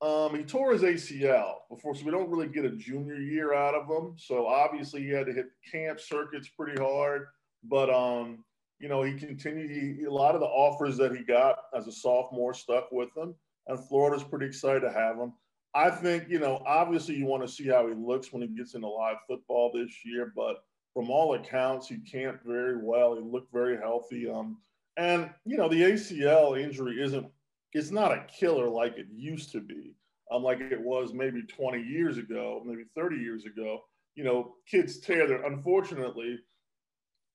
Um, 0.00 0.36
he 0.36 0.44
tore 0.44 0.72
his 0.72 0.82
ACL 0.82 1.54
before, 1.68 1.94
so 1.94 2.04
we 2.04 2.12
don't 2.12 2.30
really 2.30 2.46
get 2.46 2.64
a 2.64 2.70
junior 2.70 3.16
year 3.16 3.52
out 3.52 3.74
of 3.74 3.88
him. 3.88 4.14
So 4.16 4.46
obviously 4.46 5.02
he 5.02 5.10
had 5.10 5.26
to 5.26 5.32
hit 5.32 5.46
camp 5.70 5.98
circuits 5.98 6.48
pretty 6.48 6.80
hard. 6.80 7.26
But 7.64 7.90
um, 7.90 8.44
you 8.78 8.88
know, 8.88 9.02
he 9.02 9.14
continued. 9.14 9.70
He, 9.70 10.04
a 10.04 10.10
lot 10.10 10.34
of 10.34 10.40
the 10.40 10.46
offers 10.46 10.96
that 10.98 11.14
he 11.14 11.24
got 11.24 11.58
as 11.76 11.86
a 11.86 11.92
sophomore 11.92 12.54
stuck 12.54 12.92
with 12.92 13.14
him, 13.16 13.34
and 13.66 13.78
Florida's 13.88 14.22
pretty 14.22 14.46
excited 14.46 14.80
to 14.80 14.92
have 14.92 15.16
him. 15.16 15.32
I 15.74 15.90
think, 15.90 16.28
you 16.28 16.38
know, 16.38 16.62
obviously 16.66 17.14
you 17.16 17.26
want 17.26 17.46
to 17.46 17.52
see 17.52 17.68
how 17.68 17.86
he 17.86 17.94
looks 17.94 18.32
when 18.32 18.42
he 18.42 18.48
gets 18.48 18.74
into 18.74 18.88
live 18.88 19.18
football 19.26 19.70
this 19.72 20.04
year, 20.04 20.32
but 20.34 20.56
from 20.94 21.10
all 21.10 21.34
accounts, 21.34 21.88
he 21.88 21.98
camped 21.98 22.44
very 22.44 22.76
well. 22.76 23.14
He 23.14 23.22
looked 23.22 23.52
very 23.52 23.76
healthy. 23.76 24.28
Um, 24.28 24.58
and 24.96 25.30
you 25.44 25.56
know, 25.56 25.68
the 25.68 25.82
ACL 25.82 26.60
injury 26.60 27.02
isn't 27.02 27.26
it's 27.72 27.90
not 27.90 28.12
a 28.12 28.24
killer 28.38 28.68
like 28.68 28.96
it 28.96 29.06
used 29.14 29.52
to 29.52 29.60
be, 29.60 29.94
um, 30.32 30.42
like 30.42 30.60
it 30.60 30.80
was 30.80 31.12
maybe 31.12 31.42
20 31.42 31.82
years 31.82 32.16
ago, 32.16 32.62
maybe 32.64 32.84
30 32.96 33.16
years 33.16 33.44
ago. 33.44 33.80
You 34.14 34.24
know, 34.24 34.54
kids 34.68 34.98
tear 34.98 35.26
their 35.26 35.44
unfortunately 35.44 36.38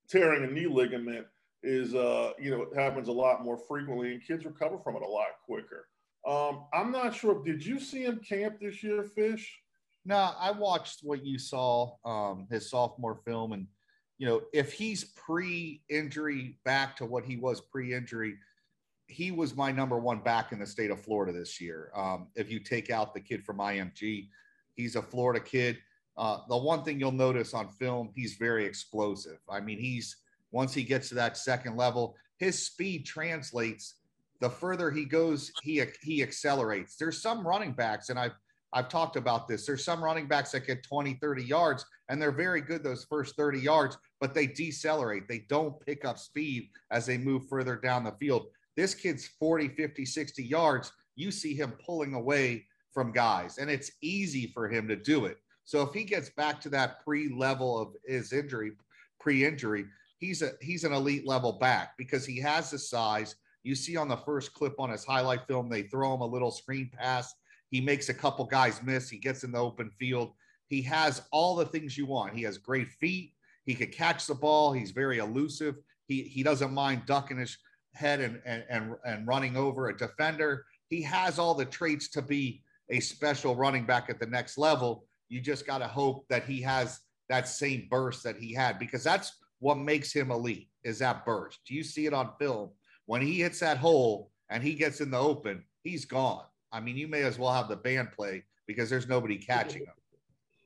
tearing 0.09 0.43
a 0.43 0.51
knee 0.51 0.67
ligament 0.67 1.25
is 1.61 1.95
uh, 1.95 2.31
you 2.39 2.51
know, 2.51 2.63
it 2.63 2.77
happens 2.77 3.07
a 3.07 3.11
lot 3.11 3.43
more 3.43 3.57
frequently 3.57 4.11
and 4.11 4.25
kids 4.25 4.45
recover 4.45 4.77
from 4.83 4.95
it 4.95 5.01
a 5.01 5.07
lot 5.07 5.27
quicker. 5.45 5.87
Um, 6.27 6.65
I'm 6.73 6.91
not 6.91 7.15
sure. 7.15 7.43
Did 7.43 7.65
you 7.65 7.79
see 7.79 8.03
him 8.03 8.19
camp 8.27 8.59
this 8.59 8.83
year, 8.83 9.03
Fish? 9.03 9.62
No, 10.05 10.31
I 10.37 10.51
watched 10.51 10.99
what 11.03 11.25
you 11.25 11.39
saw, 11.39 11.95
um, 12.03 12.47
his 12.51 12.69
sophomore 12.69 13.21
film, 13.25 13.53
and 13.53 13.67
you 14.17 14.27
know, 14.27 14.41
if 14.53 14.73
he's 14.73 15.05
pre-injury 15.05 16.57
back 16.65 16.95
to 16.97 17.05
what 17.05 17.25
he 17.25 17.37
was 17.37 17.61
pre-injury, 17.61 18.35
he 19.07 19.31
was 19.31 19.55
my 19.55 19.71
number 19.71 19.97
one 19.97 20.19
back 20.19 20.51
in 20.51 20.59
the 20.59 20.67
state 20.67 20.91
of 20.91 21.01
Florida 21.01 21.37
this 21.37 21.59
year. 21.59 21.91
Um, 21.95 22.27
if 22.35 22.51
you 22.51 22.59
take 22.59 22.89
out 22.89 23.13
the 23.13 23.19
kid 23.19 23.43
from 23.43 23.57
IMG, 23.57 24.27
he's 24.75 24.95
a 24.95 25.01
Florida 25.01 25.39
kid. 25.39 25.77
Uh, 26.15 26.39
the 26.47 26.57
one 26.57 26.83
thing 26.83 26.99
you'll 26.99 27.11
notice 27.11 27.53
on 27.53 27.69
film, 27.69 28.11
he's 28.15 28.35
very 28.35 28.65
explosive. 28.65 29.39
I 29.49 29.59
mean, 29.59 29.79
he's 29.79 30.17
once 30.51 30.73
he 30.73 30.83
gets 30.83 31.09
to 31.09 31.15
that 31.15 31.37
second 31.37 31.75
level, 31.75 32.15
his 32.37 32.65
speed 32.65 33.05
translates 33.05 33.95
the 34.39 34.49
further 34.49 34.91
he 34.91 35.05
goes, 35.05 35.53
he 35.63 35.81
he 36.01 36.21
accelerates. 36.21 36.97
There's 36.97 37.21
some 37.21 37.47
running 37.47 37.71
backs, 37.71 38.09
and 38.09 38.19
I've 38.19 38.35
I've 38.73 38.89
talked 38.89 39.15
about 39.15 39.47
this. 39.47 39.65
There's 39.65 39.85
some 39.85 40.03
running 40.03 40.27
backs 40.27 40.51
that 40.51 40.67
get 40.67 40.83
20, 40.83 41.15
30 41.15 41.43
yards, 41.43 41.85
and 42.09 42.21
they're 42.21 42.31
very 42.31 42.61
good 42.61 42.83
those 42.83 43.05
first 43.05 43.35
30 43.35 43.59
yards, 43.59 43.97
but 44.19 44.33
they 44.33 44.47
decelerate. 44.47 45.27
They 45.27 45.45
don't 45.49 45.79
pick 45.85 46.05
up 46.05 46.17
speed 46.17 46.69
as 46.91 47.05
they 47.05 47.17
move 47.17 47.47
further 47.47 47.75
down 47.75 48.03
the 48.03 48.11
field. 48.19 48.47
This 48.75 48.95
kid's 48.95 49.27
40, 49.39 49.69
50, 49.69 50.05
60 50.05 50.43
yards. 50.43 50.91
You 51.15 51.31
see 51.31 51.53
him 51.53 51.73
pulling 51.85 52.15
away 52.15 52.65
from 52.91 53.11
guys, 53.11 53.57
and 53.57 53.69
it's 53.69 53.91
easy 54.01 54.47
for 54.47 54.67
him 54.67 54.87
to 54.87 54.95
do 54.95 55.25
it. 55.25 55.37
So 55.65 55.81
if 55.81 55.93
he 55.93 56.03
gets 56.03 56.29
back 56.31 56.59
to 56.61 56.69
that 56.69 57.03
pre-level 57.03 57.79
of 57.79 57.93
his 58.05 58.33
injury, 58.33 58.71
pre-injury, 59.19 59.85
he's 60.17 60.41
a 60.41 60.51
he's 60.61 60.83
an 60.83 60.93
elite 60.93 61.27
level 61.27 61.53
back 61.53 61.93
because 61.97 62.25
he 62.25 62.39
has 62.39 62.71
the 62.71 62.79
size 62.79 63.35
you 63.63 63.75
see 63.75 63.95
on 63.95 64.09
the 64.09 64.17
first 64.17 64.53
clip 64.53 64.79
on 64.79 64.89
his 64.89 65.05
highlight 65.05 65.47
film, 65.47 65.69
they 65.69 65.83
throw 65.83 66.13
him 66.13 66.21
a 66.21 66.25
little 66.25 66.51
screen 66.51 66.91
pass. 66.93 67.33
He 67.73 67.81
makes 67.81 68.09
a 68.09 68.13
couple 68.13 68.45
guys 68.45 68.83
miss. 68.83 69.09
He 69.09 69.17
gets 69.17 69.43
in 69.43 69.51
the 69.51 69.57
open 69.57 69.89
field. 69.89 70.33
He 70.67 70.83
has 70.83 71.23
all 71.31 71.55
the 71.55 71.65
things 71.65 71.97
you 71.97 72.05
want. 72.05 72.35
He 72.35 72.43
has 72.43 72.59
great 72.59 72.89
feet. 72.89 73.33
He 73.65 73.73
could 73.73 73.91
catch 73.91 74.27
the 74.27 74.35
ball. 74.35 74.71
He's 74.71 74.91
very 74.91 75.17
elusive. 75.17 75.75
He, 76.07 76.21
he 76.21 76.43
doesn't 76.43 76.71
mind 76.71 77.07
ducking 77.07 77.39
his 77.39 77.57
head 77.95 78.19
and, 78.19 78.39
and, 78.45 78.63
and, 78.69 78.93
and 79.03 79.27
running 79.27 79.57
over 79.57 79.87
a 79.87 79.97
defender. 79.97 80.65
He 80.89 81.01
has 81.01 81.39
all 81.39 81.55
the 81.55 81.65
traits 81.65 82.09
to 82.09 82.21
be 82.21 82.61
a 82.89 82.99
special 82.99 83.55
running 83.55 83.85
back 83.85 84.09
at 84.09 84.19
the 84.19 84.27
next 84.27 84.59
level. 84.59 85.05
You 85.29 85.41
just 85.41 85.65
got 85.65 85.79
to 85.79 85.87
hope 85.87 86.27
that 86.29 86.45
he 86.45 86.61
has 86.61 86.99
that 87.29 87.47
same 87.47 87.87
burst 87.89 88.23
that 88.23 88.37
he 88.37 88.53
had 88.53 88.77
because 88.77 89.03
that's 89.03 89.33
what 89.57 89.79
makes 89.79 90.13
him 90.13 90.29
elite 90.29 90.69
is 90.83 90.99
that 90.99 91.25
burst. 91.25 91.59
Do 91.65 91.73
you 91.73 91.83
see 91.83 92.05
it 92.05 92.13
on 92.13 92.33
film? 92.37 92.69
when 93.05 93.21
he 93.21 93.41
hits 93.41 93.59
that 93.59 93.77
hole 93.77 94.31
and 94.49 94.63
he 94.63 94.73
gets 94.73 95.01
in 95.01 95.11
the 95.11 95.17
open, 95.17 95.63
he's 95.83 96.05
gone. 96.05 96.43
I 96.73 96.79
mean, 96.79 96.97
you 96.97 97.07
may 97.07 97.21
as 97.21 97.37
well 97.37 97.53
have 97.53 97.69
the 97.69 97.75
band 97.75 98.11
play 98.11 98.43
because 98.65 98.89
there's 98.89 99.07
nobody 99.07 99.37
catching 99.37 99.83
him. 99.83 99.93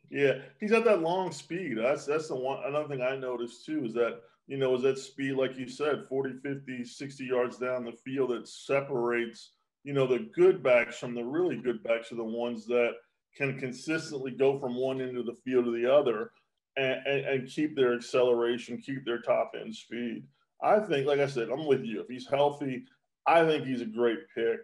Yeah, 0.10 0.40
he's 0.60 0.72
got 0.72 0.86
that 0.86 1.02
long 1.02 1.34
speed. 1.34 1.78
That's 1.78 2.06
that's 2.06 2.30
the 2.30 2.36
one 2.36 2.64
another 2.66 2.88
thing 2.88 3.02
I 3.02 3.18
noticed 3.18 3.66
too 3.66 3.86
is 3.86 3.94
that, 3.96 4.22
you 4.48 4.58
know, 4.58 4.74
is 4.76 4.84
that 4.84 4.98
speed 4.98 5.34
like 5.34 5.58
you 5.58 5.68
said, 5.68 6.06
40, 6.08 6.40
50, 6.42 6.86
60 6.86 7.26
yards 7.26 7.58
down 7.58 7.84
the 7.84 7.92
field 7.92 8.30
that 8.30 8.48
separates, 8.48 9.52
you 9.84 9.92
know, 9.92 10.08
the 10.08 10.30
good 10.34 10.64
backs 10.64 10.98
from 10.98 11.14
the 11.14 11.24
really 11.24 11.58
good 11.58 11.84
backs 11.84 12.12
are 12.14 12.16
the 12.16 12.24
ones 12.24 12.66
that 12.68 12.94
can 13.36 13.60
consistently 13.60 14.32
go 14.32 14.58
from 14.58 14.76
one 14.76 15.02
end 15.02 15.18
of 15.18 15.26
the 15.26 15.36
field 15.44 15.66
to 15.66 15.72
the 15.72 15.94
other 15.94 16.32
and, 16.78 17.06
and, 17.06 17.26
and 17.26 17.50
keep 17.50 17.76
their 17.76 17.94
acceleration, 17.94 18.78
keep 18.78 19.04
their 19.06 19.22
top 19.22 19.52
end 19.60 19.76
speed. 19.76 20.24
I 20.64 20.80
think, 20.80 21.06
like 21.06 21.20
I 21.20 21.28
said, 21.28 21.50
I'm 21.50 21.68
with 21.68 21.84
you. 21.84 22.00
If 22.00 22.08
he's 22.08 22.28
healthy, 22.28 22.86
I 23.28 23.46
think 23.46 23.66
he's 23.66 23.82
a 23.82 23.86
great 23.86 24.20
pick. 24.34 24.60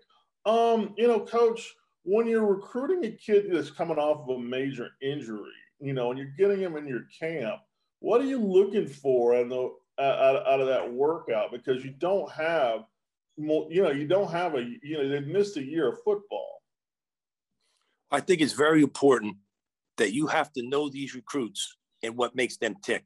Um, 0.46 0.94
you 0.98 1.08
know, 1.08 1.22
coach, 1.22 1.74
when 2.04 2.28
you're 2.28 2.46
recruiting 2.46 3.06
a 3.06 3.16
kid 3.16 3.46
that's 3.50 3.72
coming 3.72 3.98
off 3.98 4.28
of 4.28 4.36
a 4.36 4.40
major 4.40 4.90
injury, 5.02 5.52
you 5.80 5.94
know, 5.94 6.12
and 6.12 6.20
you're 6.20 6.34
getting 6.38 6.60
him 6.60 6.76
in 6.76 6.88
your 6.88 7.06
camp, 7.18 7.62
what 8.00 8.22
are 8.22 8.26
you 8.26 8.40
looking 8.40 8.88
for 8.88 9.36
in 9.36 9.48
the 9.48 9.70
out, 10.00 10.48
out 10.48 10.60
of 10.60 10.68
that 10.68 10.92
workout? 10.92 11.52
Because 11.52 11.86
you 11.86 11.92
don't 11.92 12.30
have, 12.32 12.82
you 13.38 13.82
know, 13.82 13.92
you 13.92 14.08
don't 14.08 14.32
have 14.32 14.56
a, 14.56 14.62
you 14.82 14.98
know, 14.98 15.08
they've 15.08 15.28
missed 15.28 15.56
a 15.58 15.64
year 15.64 15.90
of 15.90 16.04
football. 16.04 16.62
I 18.12 18.20
think 18.20 18.42
it's 18.42 18.54
very 18.54 18.84
important 18.84 19.38
that 19.98 20.14
you 20.14 20.28
have 20.28 20.52
to 20.54 20.68
know 20.68 20.90
these 20.90 21.16
recruits 21.16 21.78
and 22.04 22.18
what 22.18 22.36
makes 22.36 22.58
them 22.58 22.76
tick. 22.84 23.06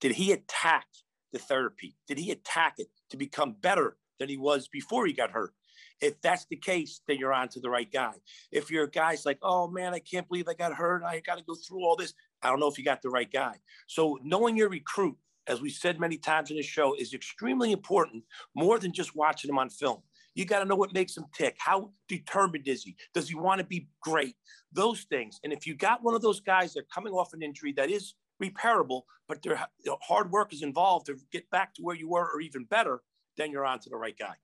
Did 0.00 0.12
he 0.12 0.32
attack 0.32 0.86
the 1.32 1.38
therapy? 1.38 1.96
Did 2.06 2.18
he 2.18 2.30
attack 2.30 2.74
it 2.78 2.88
to 3.10 3.16
become 3.16 3.56
better 3.60 3.98
than 4.18 4.28
he 4.28 4.36
was 4.36 4.68
before 4.68 5.06
he 5.06 5.12
got 5.12 5.32
hurt? 5.32 5.52
If 6.00 6.20
that's 6.20 6.46
the 6.46 6.56
case, 6.56 7.00
then 7.06 7.18
you're 7.18 7.32
on 7.32 7.48
to 7.50 7.60
the 7.60 7.70
right 7.70 7.90
guy. 7.90 8.14
If 8.52 8.70
you're 8.70 8.86
guy's 8.86 9.26
like, 9.26 9.38
oh 9.42 9.68
man, 9.68 9.94
I 9.94 9.98
can't 9.98 10.28
believe 10.28 10.48
I 10.48 10.54
got 10.54 10.72
hurt. 10.72 11.02
I 11.02 11.20
got 11.20 11.38
to 11.38 11.44
go 11.44 11.54
through 11.54 11.84
all 11.84 11.96
this. 11.96 12.14
I 12.42 12.50
don't 12.50 12.60
know 12.60 12.68
if 12.68 12.78
you 12.78 12.84
got 12.84 13.02
the 13.02 13.10
right 13.10 13.30
guy. 13.30 13.56
So 13.86 14.18
knowing 14.22 14.56
your 14.56 14.68
recruit, 14.68 15.16
as 15.46 15.60
we 15.60 15.70
said 15.70 15.98
many 15.98 16.18
times 16.18 16.50
in 16.50 16.56
the 16.56 16.62
show, 16.62 16.94
is 16.94 17.14
extremely 17.14 17.72
important, 17.72 18.24
more 18.54 18.78
than 18.78 18.92
just 18.92 19.16
watching 19.16 19.50
him 19.50 19.58
on 19.58 19.70
film. 19.70 20.02
You 20.34 20.44
got 20.44 20.60
to 20.60 20.66
know 20.66 20.76
what 20.76 20.92
makes 20.92 21.16
him 21.16 21.24
tick. 21.34 21.56
How 21.58 21.90
determined 22.06 22.68
is 22.68 22.84
he? 22.84 22.96
Does 23.12 23.28
he 23.28 23.34
want 23.34 23.58
to 23.58 23.66
be 23.66 23.88
great? 24.00 24.36
Those 24.72 25.02
things. 25.10 25.40
And 25.42 25.52
if 25.52 25.66
you 25.66 25.74
got 25.74 26.04
one 26.04 26.14
of 26.14 26.22
those 26.22 26.40
guys 26.40 26.74
that 26.74 26.80
are 26.80 26.94
coming 26.94 27.12
off 27.12 27.32
an 27.32 27.42
injury 27.42 27.72
that 27.72 27.90
is 27.90 28.14
repairable, 28.40 29.02
but 29.26 29.42
their 29.42 29.66
hard 30.02 30.30
work 30.30 30.52
is 30.52 30.62
involved 30.62 31.06
to 31.06 31.16
get 31.32 31.50
back 31.50 31.74
to 31.74 31.82
where 31.82 31.96
you 31.96 32.08
were 32.08 32.30
or 32.32 32.40
even 32.40 32.64
better, 32.64 33.00
then 33.36 33.50
you're 33.50 33.66
on 33.66 33.80
to 33.80 33.90
the 33.90 33.96
right 33.96 34.16
guy. 34.16 34.34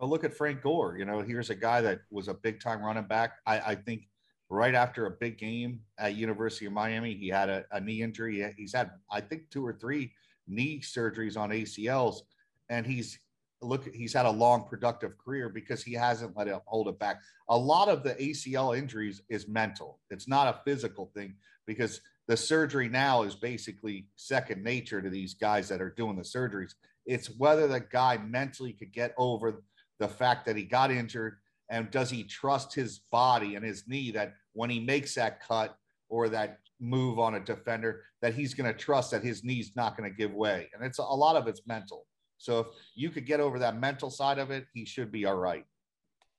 Look 0.00 0.24
at 0.24 0.34
Frank 0.34 0.62
Gore. 0.62 0.96
You 0.98 1.04
know, 1.04 1.20
here's 1.20 1.50
a 1.50 1.54
guy 1.54 1.80
that 1.82 2.00
was 2.10 2.28
a 2.28 2.34
big 2.34 2.60
time 2.60 2.82
running 2.82 3.04
back. 3.04 3.38
I, 3.46 3.60
I 3.60 3.74
think 3.74 4.08
right 4.48 4.74
after 4.74 5.06
a 5.06 5.10
big 5.10 5.38
game 5.38 5.80
at 5.98 6.16
University 6.16 6.66
of 6.66 6.72
Miami, 6.72 7.14
he 7.14 7.28
had 7.28 7.48
a, 7.48 7.64
a 7.70 7.80
knee 7.80 8.02
injury. 8.02 8.52
He's 8.56 8.74
had, 8.74 8.90
I 9.10 9.20
think, 9.20 9.50
two 9.50 9.64
or 9.64 9.74
three 9.74 10.12
knee 10.48 10.80
surgeries 10.80 11.36
on 11.36 11.50
ACLs, 11.50 12.22
and 12.68 12.86
he's 12.86 13.18
look 13.62 13.86
he's 13.94 14.14
had 14.14 14.24
a 14.24 14.30
long 14.30 14.66
productive 14.66 15.18
career 15.18 15.50
because 15.50 15.82
he 15.82 15.92
hasn't 15.92 16.34
let 16.34 16.48
it 16.48 16.58
hold 16.64 16.88
it 16.88 16.98
back 16.98 17.20
a 17.50 17.54
lot 17.54 17.90
of 17.90 18.02
the 18.02 18.14
acl 18.14 18.74
injuries 18.74 19.20
is 19.28 19.46
mental 19.48 19.98
it's 20.08 20.26
not 20.26 20.48
a 20.48 20.60
physical 20.64 21.10
thing 21.14 21.34
because 21.66 22.00
the 22.30 22.36
surgery 22.36 22.88
now 22.88 23.24
is 23.24 23.34
basically 23.34 24.06
second 24.14 24.62
nature 24.62 25.02
to 25.02 25.10
these 25.10 25.34
guys 25.34 25.68
that 25.68 25.82
are 25.82 25.90
doing 25.90 26.14
the 26.14 26.22
surgeries. 26.22 26.74
It's 27.04 27.26
whether 27.38 27.66
the 27.66 27.80
guy 27.80 28.18
mentally 28.18 28.72
could 28.72 28.92
get 28.92 29.14
over 29.18 29.64
the 30.00 30.08
fact 30.08 30.44
that 30.46 30.56
he 30.56 30.64
got 30.64 30.90
injured 30.90 31.36
and 31.70 31.88
does 31.92 32.10
he 32.10 32.24
trust 32.24 32.74
his 32.74 33.02
body 33.12 33.54
and 33.54 33.64
his 33.64 33.84
knee 33.86 34.10
that 34.10 34.34
when 34.54 34.68
he 34.68 34.80
makes 34.80 35.14
that 35.14 35.40
cut 35.40 35.76
or 36.08 36.28
that 36.28 36.58
move 36.80 37.20
on 37.20 37.36
a 37.36 37.40
defender 37.40 38.02
that 38.20 38.34
he's 38.34 38.54
going 38.54 38.70
to 38.70 38.76
trust 38.76 39.12
that 39.12 39.22
his 39.22 39.44
knee's 39.44 39.70
not 39.76 39.96
going 39.96 40.10
to 40.10 40.16
give 40.16 40.32
way 40.32 40.68
and 40.74 40.84
it's 40.84 40.98
a 40.98 41.02
lot 41.02 41.36
of 41.36 41.46
it's 41.46 41.62
mental 41.66 42.06
so 42.38 42.60
if 42.60 42.66
you 42.94 43.10
could 43.10 43.26
get 43.26 43.38
over 43.38 43.58
that 43.58 43.78
mental 43.78 44.10
side 44.10 44.38
of 44.38 44.50
it 44.50 44.66
he 44.74 44.84
should 44.84 45.12
be 45.12 45.24
all 45.26 45.36
right 45.36 45.64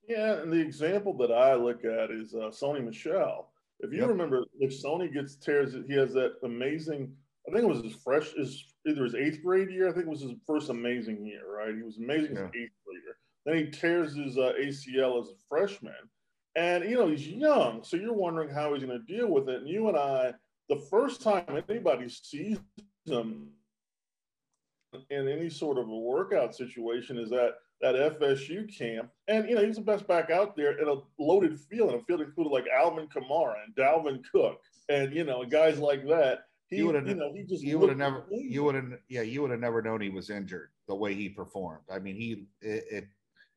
yeah 0.10 0.42
and 0.42 0.52
the 0.52 0.60
example 0.60 1.16
that 1.16 1.32
i 1.32 1.54
look 1.54 1.86
at 1.86 2.12
is 2.12 2.34
uh, 2.34 2.50
Sony 2.50 2.84
Michel 2.84 3.52
if 3.82 3.92
you 3.92 4.00
yep. 4.00 4.10
remember, 4.10 4.46
if 4.60 4.72
Sony 4.72 5.12
gets 5.12 5.36
tears, 5.36 5.76
he 5.88 5.94
has 5.96 6.14
that 6.14 6.34
amazing. 6.44 7.12
I 7.48 7.52
think 7.52 7.64
it 7.64 7.68
was 7.68 7.84
his 7.84 7.96
fresh, 7.96 8.32
his 8.34 8.66
either 8.88 9.04
his 9.04 9.16
eighth 9.16 9.42
grade 9.44 9.72
year. 9.72 9.90
I 9.90 9.92
think 9.92 10.06
it 10.06 10.10
was 10.10 10.22
his 10.22 10.34
first 10.46 10.70
amazing 10.70 11.26
year. 11.26 11.42
Right, 11.52 11.76
he 11.76 11.82
was 11.82 11.98
amazing 11.98 12.36
yeah. 12.36 12.44
as 12.44 12.50
eighth 12.50 12.78
grader. 12.86 13.11
Then 13.46 13.58
he 13.58 13.72
tears 13.72 14.16
his 14.16 14.38
uh, 14.38 14.54
ACL 14.60 15.22
as 15.22 15.30
a 15.30 15.36
freshman, 15.50 15.94
and 16.56 16.84
you 16.84 16.96
know 16.96 17.08
he's 17.08 17.28
young, 17.28 17.84
so 17.84 17.98
you're 17.98 18.14
wondering 18.14 18.50
how 18.50 18.74
he's 18.74 18.84
going 18.84 19.00
to 19.00 19.14
deal 19.14 19.28
with 19.28 19.50
it. 19.50 19.62
And 19.62 19.68
you 19.68 19.88
and 19.88 19.98
I, 19.98 20.34
the 20.70 20.78
first 20.90 21.22
time 21.22 21.46
anybody 21.70 22.08
sees 22.10 22.60
him 23.06 23.50
in 25.10 25.28
any 25.28 25.50
sort 25.50 25.78
of 25.78 25.88
a 25.88 25.98
workout 25.98 26.56
situation 26.56 27.18
is 27.18 27.30
that 27.30 27.56
that 27.82 28.20
FSU 28.20 28.76
camp. 28.78 29.10
And, 29.28 29.50
you 29.50 29.56
know, 29.56 29.66
he's 29.66 29.76
the 29.76 29.82
best 29.82 30.08
back 30.08 30.30
out 30.30 30.56
there 30.56 30.80
in 30.80 30.88
a 30.88 30.96
loaded 31.20 31.60
field, 31.60 31.90
in 31.90 32.00
a 32.00 32.04
field 32.04 32.22
included 32.22 32.52
like 32.52 32.66
Alvin 32.68 33.08
Kamara 33.08 33.56
and 33.66 33.76
Dalvin 33.76 34.22
Cook 34.32 34.62
and, 34.90 35.14
you 35.14 35.24
know, 35.24 35.44
guys 35.46 35.80
like 35.80 36.08
that. 36.08 36.46
He, 36.68 36.78
you 36.78 36.86
would 36.86 36.96
have, 36.96 37.08
you 37.08 37.16
know, 37.16 37.34
he 37.34 37.44
just 37.44 37.64
you 37.64 37.80
would 37.80 37.90
have 37.90 37.98
never, 37.98 38.24
amazing. 38.28 38.52
you 38.52 38.64
would 38.64 38.76
have, 38.76 38.94
yeah, 39.10 39.24
you 39.24 39.42
would 39.42 39.52
have 39.52 39.60
never 39.60 39.82
known 39.82 40.00
he 40.00 40.10
was 40.10 40.30
injured 40.30 40.70
the 40.88 40.96
way 40.96 41.14
he 41.14 41.28
performed. 41.28 41.84
I 41.92 42.00
mean, 42.00 42.16
he, 42.16 42.46
it, 42.62 42.84
it, 42.90 43.08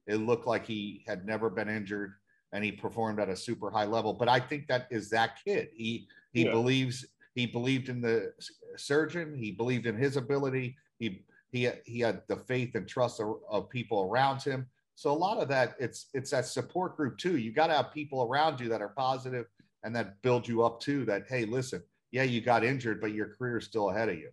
it 0.06 0.16
looked 0.16 0.46
like 0.46 0.66
he 0.66 1.04
had 1.06 1.26
never 1.26 1.50
been 1.50 1.68
injured. 1.68 2.14
and 2.52 2.64
he 2.64 2.70
performed 2.70 3.18
at 3.18 3.28
a 3.28 3.36
super 3.36 3.68
high 3.68 3.84
level. 3.84 4.12
But 4.12 4.28
I 4.28 4.38
think 4.38 4.68
that 4.68 4.86
is 4.90 5.10
that 5.10 5.38
kid. 5.44 5.68
He 5.74 6.08
he 6.32 6.44
yeah. 6.44 6.52
believes 6.52 7.04
he 7.34 7.46
believed 7.46 7.88
in 7.88 8.00
the 8.00 8.32
surgeon. 8.76 9.34
He 9.36 9.50
believed 9.50 9.86
in 9.86 9.96
his 9.96 10.16
ability. 10.16 10.76
He 10.98 11.24
he 11.50 11.68
he 11.84 12.00
had 12.00 12.22
the 12.28 12.36
faith 12.36 12.76
and 12.76 12.86
trust 12.88 13.20
of, 13.20 13.38
of 13.50 13.68
people 13.70 14.08
around 14.08 14.40
him. 14.42 14.66
So 14.94 15.10
a 15.10 15.12
lot 15.12 15.38
of 15.38 15.48
that 15.48 15.74
it's 15.80 16.06
it's 16.14 16.30
that 16.30 16.46
support 16.46 16.96
group 16.96 17.18
too. 17.18 17.36
You 17.36 17.52
got 17.52 17.66
to 17.66 17.74
have 17.74 17.92
people 17.92 18.22
around 18.22 18.60
you 18.60 18.68
that 18.68 18.80
are 18.80 18.90
positive 18.90 19.46
and 19.82 19.94
that 19.96 20.22
build 20.22 20.46
you 20.46 20.62
up 20.64 20.78
too. 20.80 21.04
That 21.04 21.24
hey, 21.28 21.44
listen, 21.46 21.82
yeah, 22.12 22.22
you 22.22 22.40
got 22.40 22.62
injured, 22.64 23.00
but 23.00 23.12
your 23.12 23.30
career 23.34 23.58
is 23.58 23.64
still 23.64 23.90
ahead 23.90 24.08
of 24.08 24.16
you. 24.16 24.30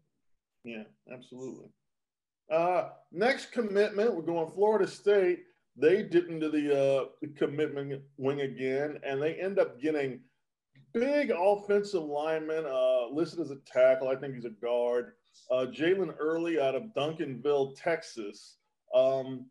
Yeah, 0.63 0.83
absolutely. 1.11 1.69
Uh, 2.51 2.89
next 3.11 3.51
commitment, 3.51 4.13
we're 4.13 4.21
going 4.21 4.51
Florida 4.51 4.87
State. 4.87 5.39
They 5.77 6.03
dip 6.03 6.29
into 6.29 6.49
the, 6.49 6.77
uh, 6.77 7.27
commitment 7.37 8.01
wing 8.17 8.41
again, 8.41 8.99
and 9.03 9.21
they 9.21 9.35
end 9.35 9.59
up 9.59 9.79
getting 9.79 10.19
big 10.93 11.31
offensive 11.31 12.03
lineman 12.03 12.65
uh, 12.65 13.07
listed 13.07 13.39
as 13.39 13.51
a 13.51 13.57
tackle. 13.65 14.09
I 14.09 14.15
think 14.15 14.35
he's 14.35 14.45
a 14.45 14.49
guard. 14.49 15.13
Uh, 15.49 15.67
Jalen 15.71 16.13
Early 16.19 16.59
out 16.59 16.75
of 16.75 16.83
Duncanville, 16.95 17.75
Texas. 17.81 18.57
Um, 18.93 19.45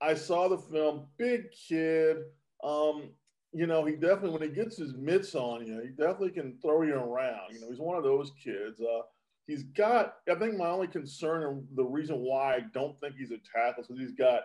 I 0.00 0.14
saw 0.14 0.48
the 0.48 0.58
film. 0.58 1.06
Big 1.18 1.44
kid. 1.52 2.18
Um, 2.62 3.10
you 3.52 3.66
know, 3.66 3.84
he 3.84 3.94
definitely 3.94 4.30
when 4.30 4.42
he 4.42 4.48
gets 4.48 4.76
his 4.76 4.94
mitts 4.94 5.34
on 5.34 5.66
you, 5.66 5.80
he 5.80 5.88
definitely 5.88 6.30
can 6.30 6.58
throw 6.62 6.82
you 6.82 6.94
around. 6.94 7.52
You 7.52 7.60
know, 7.60 7.68
he's 7.68 7.80
one 7.80 7.96
of 7.96 8.04
those 8.04 8.32
kids. 8.42 8.80
Uh, 8.80 9.02
he's 9.46 9.64
got. 9.64 10.14
I 10.30 10.36
think 10.36 10.56
my 10.56 10.68
only 10.68 10.86
concern 10.86 11.42
and 11.42 11.66
the 11.74 11.84
reason 11.84 12.20
why 12.20 12.56
I 12.56 12.60
don't 12.72 12.98
think 13.00 13.16
he's 13.16 13.32
a 13.32 13.38
tackle 13.54 13.82
is 13.82 13.88
because 13.88 14.00
he's 14.00 14.16
got. 14.16 14.42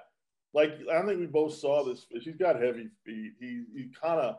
Like 0.55 0.71
I 0.91 1.05
think 1.05 1.19
we 1.19 1.25
both 1.25 1.53
saw 1.53 1.83
this 1.83 2.05
fish. 2.05 2.23
He's 2.23 2.37
got 2.37 2.61
heavy 2.61 2.87
feet. 3.05 3.33
He 3.41 3.65
he 3.75 3.89
kind 4.01 4.21
of 4.21 4.37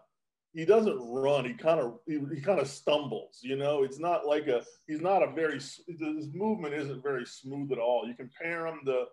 he 0.54 0.64
doesn't 0.64 0.98
run. 0.98 1.44
He 1.44 1.52
kind 1.52 1.78
of 1.78 1.98
he, 2.06 2.18
he 2.34 2.40
kind 2.40 2.58
of 2.58 2.66
stumbles. 2.66 3.40
You 3.42 3.56
know, 3.56 3.82
it's 3.82 3.98
not 3.98 4.26
like 4.26 4.46
a 4.46 4.64
he's 4.88 5.02
not 5.02 5.22
a 5.22 5.30
very 5.32 5.58
his 5.58 6.32
movement 6.32 6.72
isn't 6.72 7.02
very 7.02 7.26
smooth 7.26 7.70
at 7.70 7.78
all. 7.78 8.08
You 8.08 8.14
compare 8.14 8.66
him 8.66 8.80
to 8.86 9.04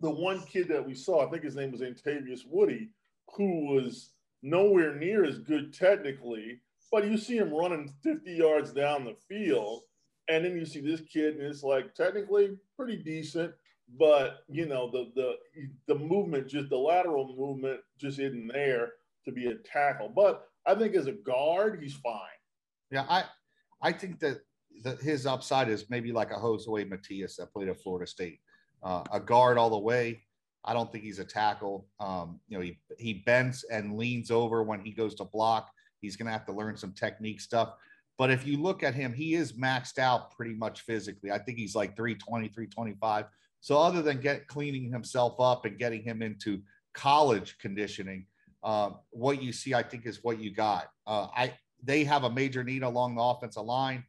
the 0.00 0.10
one 0.10 0.40
kid 0.40 0.66
that 0.68 0.84
we 0.84 0.94
saw. 0.94 1.24
I 1.24 1.30
think 1.30 1.44
his 1.44 1.54
name 1.54 1.70
was 1.70 1.82
Antavius 1.82 2.40
Woody, 2.44 2.90
who 3.36 3.72
was 3.72 4.10
nowhere 4.42 4.96
near 4.96 5.24
as 5.24 5.38
good 5.38 5.72
technically, 5.72 6.60
but 6.90 7.06
you 7.06 7.16
see 7.16 7.36
him 7.36 7.54
running 7.54 7.94
50 8.02 8.32
yards 8.32 8.72
down 8.72 9.04
the 9.04 9.14
field, 9.28 9.82
and 10.28 10.44
then 10.44 10.56
you 10.56 10.66
see 10.66 10.80
this 10.80 11.02
kid, 11.02 11.36
and 11.36 11.46
it's 11.46 11.62
like 11.62 11.94
technically 11.94 12.56
pretty 12.76 12.96
decent, 12.96 13.52
but 13.98 14.44
you 14.48 14.66
know 14.66 14.90
the 14.90 15.10
the 15.14 15.36
the 15.86 15.98
movement, 15.98 16.48
just 16.48 16.70
the 16.70 16.76
lateral 16.76 17.34
movement, 17.36 17.80
just 17.98 18.18
isn't 18.18 18.48
there 18.48 18.92
to 19.24 19.32
be 19.32 19.46
a 19.46 19.54
tackle. 19.56 20.08
But 20.08 20.48
I 20.66 20.74
think 20.74 20.94
as 20.94 21.06
a 21.06 21.12
guard, 21.12 21.80
he's 21.82 21.94
fine. 21.94 22.20
Yeah, 22.90 23.04
I 23.08 23.24
I 23.80 23.92
think 23.92 24.20
that 24.20 24.40
the, 24.82 24.96
his 24.96 25.26
upside 25.26 25.68
is 25.68 25.90
maybe 25.90 26.12
like 26.12 26.30
a 26.30 26.36
Josue 26.36 26.88
Matias 26.88 27.36
that 27.36 27.52
played 27.52 27.68
at 27.68 27.80
Florida 27.80 28.06
State, 28.06 28.40
uh, 28.82 29.04
a 29.12 29.20
guard 29.20 29.58
all 29.58 29.70
the 29.70 29.78
way. 29.78 30.22
I 30.64 30.72
don't 30.72 30.90
think 30.92 31.04
he's 31.04 31.18
a 31.18 31.24
tackle. 31.24 31.88
Um, 31.98 32.40
you 32.48 32.56
know, 32.56 32.62
he 32.62 32.78
he 32.98 33.14
bends 33.26 33.64
and 33.64 33.96
leans 33.96 34.30
over 34.30 34.62
when 34.62 34.80
he 34.80 34.92
goes 34.92 35.14
to 35.16 35.24
block. 35.24 35.70
He's 36.00 36.16
going 36.16 36.26
to 36.26 36.32
have 36.32 36.46
to 36.46 36.52
learn 36.52 36.76
some 36.76 36.92
technique 36.92 37.40
stuff. 37.40 37.74
But 38.18 38.30
if 38.30 38.46
you 38.46 38.56
look 38.60 38.82
at 38.82 38.94
him, 38.94 39.12
he 39.12 39.34
is 39.34 39.54
maxed 39.54 39.98
out 39.98 40.30
pretty 40.32 40.54
much 40.54 40.82
physically. 40.82 41.30
I 41.30 41.38
think 41.38 41.58
he's 41.58 41.74
like 41.74 41.96
320, 41.96 42.48
325. 42.48 43.26
So 43.62 43.78
other 43.78 44.02
than 44.02 44.20
get 44.20 44.48
cleaning 44.48 44.92
himself 44.92 45.40
up 45.40 45.64
and 45.64 45.78
getting 45.78 46.02
him 46.02 46.20
into 46.20 46.60
college 46.94 47.56
conditioning, 47.58 48.26
uh, 48.62 48.90
what 49.10 49.40
you 49.40 49.52
see, 49.52 49.72
I 49.72 49.84
think, 49.84 50.04
is 50.04 50.22
what 50.22 50.40
you 50.40 50.52
got. 50.52 50.88
Uh, 51.06 51.28
I 51.34 51.54
they 51.82 52.04
have 52.04 52.24
a 52.24 52.30
major 52.30 52.62
need 52.62 52.82
along 52.82 53.14
the 53.14 53.22
offensive 53.22 53.64
line. 53.64 54.04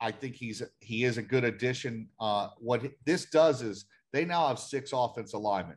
I 0.00 0.10
think 0.10 0.36
he's 0.36 0.62
he 0.80 1.04
is 1.04 1.18
a 1.18 1.22
good 1.22 1.44
addition. 1.44 2.08
Uh, 2.20 2.48
what 2.58 2.82
this 3.04 3.24
does 3.26 3.62
is 3.62 3.86
they 4.12 4.24
now 4.24 4.48
have 4.48 4.58
six 4.58 4.90
offensive 4.92 5.40
linemen. 5.40 5.76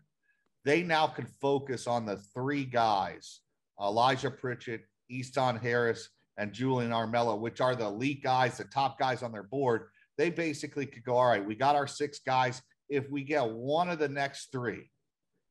They 0.65 0.83
now 0.83 1.07
can 1.07 1.27
focus 1.41 1.87
on 1.87 2.05
the 2.05 2.17
three 2.33 2.65
guys: 2.65 3.39
Elijah 3.81 4.31
Pritchett, 4.31 4.81
Easton 5.09 5.55
Harris, 5.55 6.09
and 6.37 6.51
Julian 6.51 6.91
Armella, 6.91 7.39
which 7.39 7.61
are 7.61 7.75
the 7.75 7.85
elite 7.85 8.21
guys, 8.21 8.57
the 8.57 8.65
top 8.65 8.99
guys 8.99 9.23
on 9.23 9.31
their 9.31 9.43
board. 9.43 9.87
They 10.17 10.29
basically 10.29 10.85
could 10.85 11.03
go, 11.03 11.15
all 11.15 11.27
right, 11.27 11.45
we 11.45 11.55
got 11.55 11.75
our 11.75 11.87
six 11.87 12.19
guys. 12.19 12.61
If 12.89 13.09
we 13.09 13.23
get 13.23 13.49
one 13.49 13.89
of 13.89 13.99
the 13.99 14.09
next 14.09 14.51
three, 14.51 14.89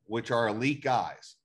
which 0.06 0.30
are 0.30 0.48
elite 0.48 0.82
guys, 0.82 1.36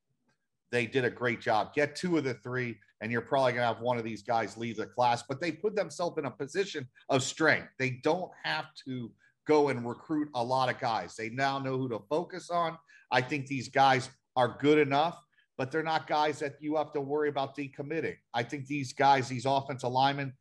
they 0.72 0.86
did 0.86 1.04
a 1.04 1.10
great 1.10 1.42
job. 1.42 1.74
Get 1.74 1.96
two 1.96 2.18
of 2.18 2.24
the 2.24 2.36
three, 2.36 2.78
and 3.02 3.12
you're 3.12 3.22
probably 3.22 3.54
going 3.54 3.64
to 3.64 3.74
have 3.74 3.82
one 3.82 3.98
of 3.98 4.04
these 4.04 4.22
guys 4.22 4.58
leave 4.58 4.78
the 4.78 4.86
class. 4.86 5.24
But 5.28 5.42
they 5.42 5.52
put 5.52 5.76
themselves 5.76 6.18
in 6.18 6.26
a 6.26 6.32
position 6.32 6.88
of 7.10 7.24
strength. 7.24 7.70
They 7.78 8.00
don't 8.04 8.32
have 8.44 8.68
to 8.86 9.12
go 9.48 9.70
and 9.70 9.88
recruit 9.88 10.30
a 10.34 10.44
lot 10.44 10.70
of 10.70 10.80
guys. 10.80 11.16
They 11.16 11.30
now 11.30 11.60
know 11.60 11.78
who 11.78 11.90
to 11.90 12.00
focus 12.10 12.50
on. 12.50 12.78
I 13.12 13.22
think 13.22 13.48
these 13.48 13.68
guys 13.68 14.10
are 14.36 14.58
good 14.60 14.78
enough, 14.78 15.22
but 15.58 15.72
they're 15.72 15.84
not 15.84 16.08
guys 16.08 16.40
that 16.40 16.56
you 16.62 16.78
have 16.78 16.94
to 16.94 17.02
worry 17.02 17.28
about 17.28 17.58
decommitting. 17.58 18.16
I 18.34 18.44
think 18.44 18.68
these 18.68 18.94
guys, 18.94 19.28
these 19.28 19.46
offensive 19.46 19.92
linemen, 19.92 20.34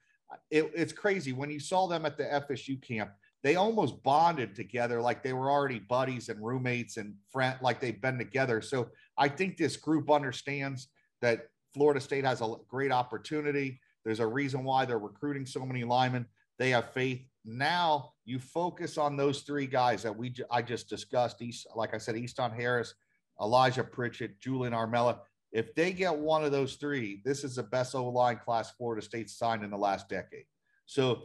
it, 0.51 0.71
it's 0.75 0.93
crazy. 0.93 1.33
When 1.33 1.51
you 1.51 1.59
saw 1.59 1.89
them 1.89 2.07
at 2.07 2.17
the 2.17 2.25
FSU 2.25 2.81
camp, 2.81 3.11
they 3.43 3.57
almost 3.57 4.03
bonded 4.03 4.55
together 4.55 5.01
like 5.01 5.23
they 5.23 5.33
were 5.33 5.51
already 5.51 5.79
buddies 5.79 6.29
and 6.29 6.45
roommates 6.45 6.97
and 6.97 7.15
friend 7.31 7.57
like 7.63 7.81
they've 7.81 8.01
been 8.01 8.19
together. 8.19 8.61
So 8.61 8.89
I 9.17 9.29
think 9.29 9.57
this 9.57 9.77
group 9.77 10.11
understands 10.11 10.89
that 11.23 11.47
Florida 11.73 12.01
State 12.01 12.25
has 12.25 12.43
a 12.43 12.55
great 12.69 12.93
opportunity. 12.93 13.81
There's 14.05 14.21
a 14.21 14.27
reason 14.27 14.65
why 14.65 14.85
they're 14.85 14.99
recruiting 14.99 15.47
so 15.47 15.65
many 15.65 15.85
linemen. 15.85 16.27
They 16.59 16.71
have 16.71 16.93
faith. 16.93 17.23
Now 17.45 18.13
you 18.27 18.39
focus 18.39 18.99
on 18.99 19.17
those 19.17 19.41
three 19.43 19.67
guys 19.67 20.03
that 20.03 20.15
we 20.15 20.35
I 20.51 20.61
just 20.61 20.89
discussed. 20.89 21.41
East, 21.41 21.67
like 21.75 21.95
I 21.95 21.99
said, 21.99 22.17
Easton 22.17 22.53
Harris, 22.53 22.95
Elijah 23.41 23.85
Pritchett, 23.85 24.39
Julian 24.41 24.75
Armella. 24.75 25.21
If 25.53 25.75
they 25.75 25.93
get 25.93 26.17
one 26.17 26.45
of 26.45 26.53
those 26.53 26.75
three, 26.75 27.23
this 27.25 27.43
is 27.43 27.57
the 27.57 27.63
best 27.63 27.95
O 27.95 28.09
line 28.09 28.39
class 28.45 28.73
Florida 28.73 29.03
State 29.03 29.31
signed 29.31 29.65
in 29.65 29.71
the 29.71 29.79
last 29.79 30.09
decade. 30.09 30.45
So 30.85 31.23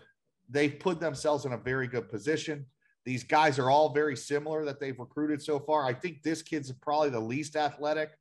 they've 0.50 0.80
put 0.80 1.00
themselves 1.00 1.46
in 1.46 1.54
a 1.54 1.58
very 1.58 1.88
good 1.88 2.10
position. 2.10 2.66
These 3.06 3.24
guys 3.24 3.60
are 3.60 3.70
all 3.70 3.94
very 3.94 4.16
similar 4.18 4.66
that 4.66 4.80
they've 4.80 5.00
recruited 5.00 5.42
so 5.42 5.60
far. 5.60 5.86
I 5.86 5.94
think 5.94 6.24
this 6.24 6.42
kid's 6.42 6.72
probably 6.72 7.10
the 7.10 7.20
least 7.20 7.56
athletic 7.56 8.12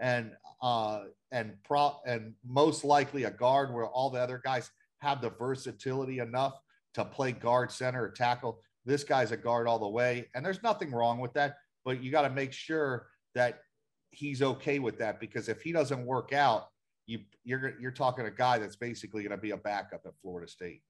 and 0.00 0.32
uh, 0.60 1.04
and 1.30 1.54
pro 1.64 1.96
and 2.06 2.34
most 2.46 2.84
likely 2.84 3.24
a 3.24 3.30
guard 3.30 3.72
where 3.72 3.86
all 3.86 4.10
the 4.10 4.20
other 4.20 4.40
guys 4.44 4.70
have 5.00 5.20
the 5.20 5.30
versatility 5.30 6.18
enough 6.18 6.54
to 6.94 7.04
play 7.04 7.32
guard, 7.32 7.70
center, 7.70 8.04
or 8.04 8.10
tackle. 8.10 8.60
This 8.84 9.04
guy's 9.04 9.32
a 9.32 9.36
guard 9.36 9.66
all 9.68 9.78
the 9.78 9.88
way, 9.88 10.28
and 10.34 10.44
there's 10.44 10.62
nothing 10.62 10.90
wrong 10.90 11.18
with 11.18 11.32
that. 11.34 11.56
But 11.84 12.02
you 12.02 12.10
got 12.10 12.22
to 12.22 12.30
make 12.30 12.52
sure 12.52 13.06
that 13.34 13.60
he's 14.10 14.42
okay 14.42 14.78
with 14.78 14.98
that 14.98 15.18
because 15.20 15.48
if 15.48 15.62
he 15.62 15.72
doesn't 15.72 16.04
work 16.04 16.32
out, 16.32 16.68
you 17.06 17.20
you're 17.44 17.74
you're 17.80 17.90
talking 17.90 18.26
a 18.26 18.30
guy 18.30 18.58
that's 18.58 18.76
basically 18.76 19.22
going 19.22 19.36
to 19.36 19.42
be 19.42 19.50
a 19.50 19.56
backup 19.56 20.02
at 20.04 20.12
Florida 20.20 20.48
State. 20.48 20.82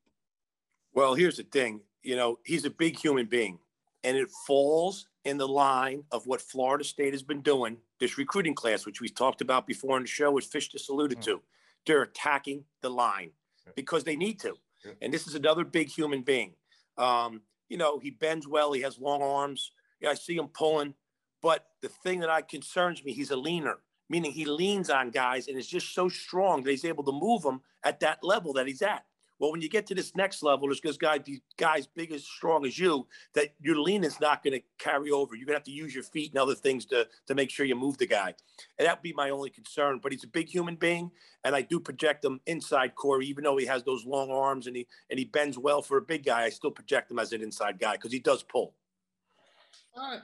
Well, 0.95 1.15
here's 1.15 1.37
the 1.37 1.45
thing. 1.45 1.81
You 2.03 2.17
know, 2.17 2.39
he's 2.45 2.65
a 2.65 2.71
big 2.71 2.99
human 2.99 3.27
being, 3.27 3.59
and 4.05 4.17
it 4.17 4.29
falls 4.47 5.07
in 5.25 5.39
the 5.39 5.49
line 5.49 6.05
of 6.11 6.27
what 6.27 6.41
Florida 6.41 6.85
State 6.85 7.15
has 7.15 7.23
been 7.23 7.41
doing. 7.41 7.77
This 8.01 8.19
recruiting 8.19 8.55
class, 8.55 8.85
which 8.85 9.01
we 9.01 9.09
talked 9.09 9.41
about 9.41 9.67
before 9.67 9.97
in 9.97 10.03
the 10.03 10.09
show, 10.09 10.33
which 10.33 10.47
Fish 10.47 10.69
just 10.69 10.91
alluded 10.91 11.19
mm. 11.19 11.25
to, 11.25 11.43
they're 11.87 12.03
attacking 12.03 12.65
the 12.81 12.91
line 12.91 13.31
because 13.77 14.05
they 14.05 14.17
need 14.17 14.41
to. 14.41 14.55
And 15.01 15.13
this 15.15 15.27
is 15.27 15.35
another 15.35 15.65
big 15.65 15.89
human 15.89 16.23
being. 16.23 16.55
Um, 16.99 17.43
you 17.69 17.77
know, 17.77 17.99
he 17.99 18.11
bends 18.11 18.49
well. 18.49 18.73
He 18.73 18.83
has 18.83 18.99
long 18.99 19.23
arms. 19.23 19.71
Yeah, 20.01 20.11
I 20.11 20.15
see 20.15 20.37
him 20.37 20.49
pulling. 20.49 20.95
But 21.41 21.67
the 21.81 21.89
thing 21.89 22.21
that 22.21 22.31
I 22.31 22.43
concerns 22.43 23.05
me, 23.05 23.13
he's 23.13 23.31
a 23.31 23.37
leaner, 23.37 23.79
meaning 24.09 24.33
he 24.33 24.45
leans 24.45 24.91
on 24.91 25.11
guys 25.11 25.49
and 25.49 25.57
is 25.57 25.67
just 25.67 25.95
so 25.95 26.09
strong 26.09 26.63
that 26.63 26.71
he's 26.71 26.85
able 26.85 27.05
to 27.05 27.13
move 27.13 27.43
them 27.43 27.61
at 27.85 28.01
that 28.01 28.23
level 28.23 28.53
that 28.55 28.67
he's 28.67 28.83
at. 28.83 29.05
Well, 29.39 29.51
when 29.51 29.61
you 29.61 29.69
get 29.69 29.87
to 29.87 29.95
this 29.95 30.15
next 30.15 30.43
level, 30.43 30.69
there's 30.69 30.81
this 30.81 30.97
guy, 30.97 31.19
these 31.19 31.41
guys 31.57 31.87
big 31.87 32.13
as 32.13 32.25
strong 32.25 32.65
as 32.65 32.79
you, 32.79 33.09
that 33.35 33.55
your 33.61 33.77
lean 33.77 34.05
is 34.05 34.21
not 34.21 34.45
going 34.45 34.53
to 34.53 34.63
carry 34.79 35.11
over. 35.11 35.35
You're 35.35 35.47
going 35.47 35.55
to 35.55 35.59
have 35.59 35.65
to 35.65 35.73
use 35.73 35.95
your 35.95 36.05
feet 36.05 36.31
and 36.31 36.39
other 36.39 36.55
things 36.55 36.85
to 36.87 37.09
to 37.27 37.35
make 37.35 37.51
sure 37.51 37.67
you 37.67 37.75
move 37.75 37.99
the 37.99 38.07
guy. 38.07 38.35
And 38.79 38.87
that'd 38.87 39.03
be 39.03 39.13
my 39.13 39.31
only 39.31 39.51
concern. 39.51 39.99
But 40.03 40.13
he's 40.13 40.25
a 40.25 40.29
big 40.29 40.49
human 40.49 40.77
being, 40.77 41.11
and 41.45 41.57
I 41.57 41.63
do 41.63 41.81
project 41.81 42.25
him 42.25 42.41
inside 42.47 42.95
Corey, 42.95 43.27
even 43.27 43.45
though 43.45 43.57
he 43.57 43.67
has 43.67 43.83
those 43.83 44.05
long 44.05 44.31
arms 44.31 44.67
and 44.67 44.77
he 44.77 44.87
and 45.11 45.19
he 45.19 45.25
bends 45.25 45.59
well 45.59 45.83
for 45.83 45.97
a 45.97 46.03
big 46.03 46.25
guy. 46.25 46.43
I 46.43 46.51
still 46.51 46.71
project 46.71 47.11
him 47.11 47.19
as 47.19 47.33
an 47.33 47.43
inside 47.43 47.79
guy 47.79 47.93
because 47.93 48.13
he 48.13 48.21
does 48.21 48.43
pull. 48.43 48.75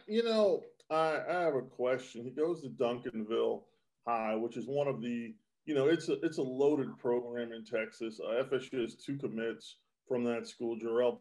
You 0.07 0.23
know, 0.23 0.63
I, 0.91 1.21
I 1.29 1.41
have 1.43 1.55
a 1.55 1.63
question. 1.63 2.25
He 2.25 2.31
goes 2.31 2.63
to 2.63 2.69
Duncanville 2.69 3.63
High, 4.07 4.37
which 4.37 4.57
is 4.57 4.67
one 4.67 4.89
of 4.89 5.03
the 5.03 5.35
you 5.69 5.75
know, 5.75 5.87
it's 5.87 6.09
a 6.09 6.19
it's 6.23 6.39
a 6.39 6.43
loaded 6.43 6.97
program 6.97 7.53
in 7.53 7.63
Texas. 7.63 8.19
Uh, 8.19 8.43
FSU 8.43 8.81
has 8.81 8.95
two 8.95 9.19
commits 9.19 9.77
from 10.09 10.25
that 10.25 10.49
school. 10.49 10.79
Jarrell 10.79 11.19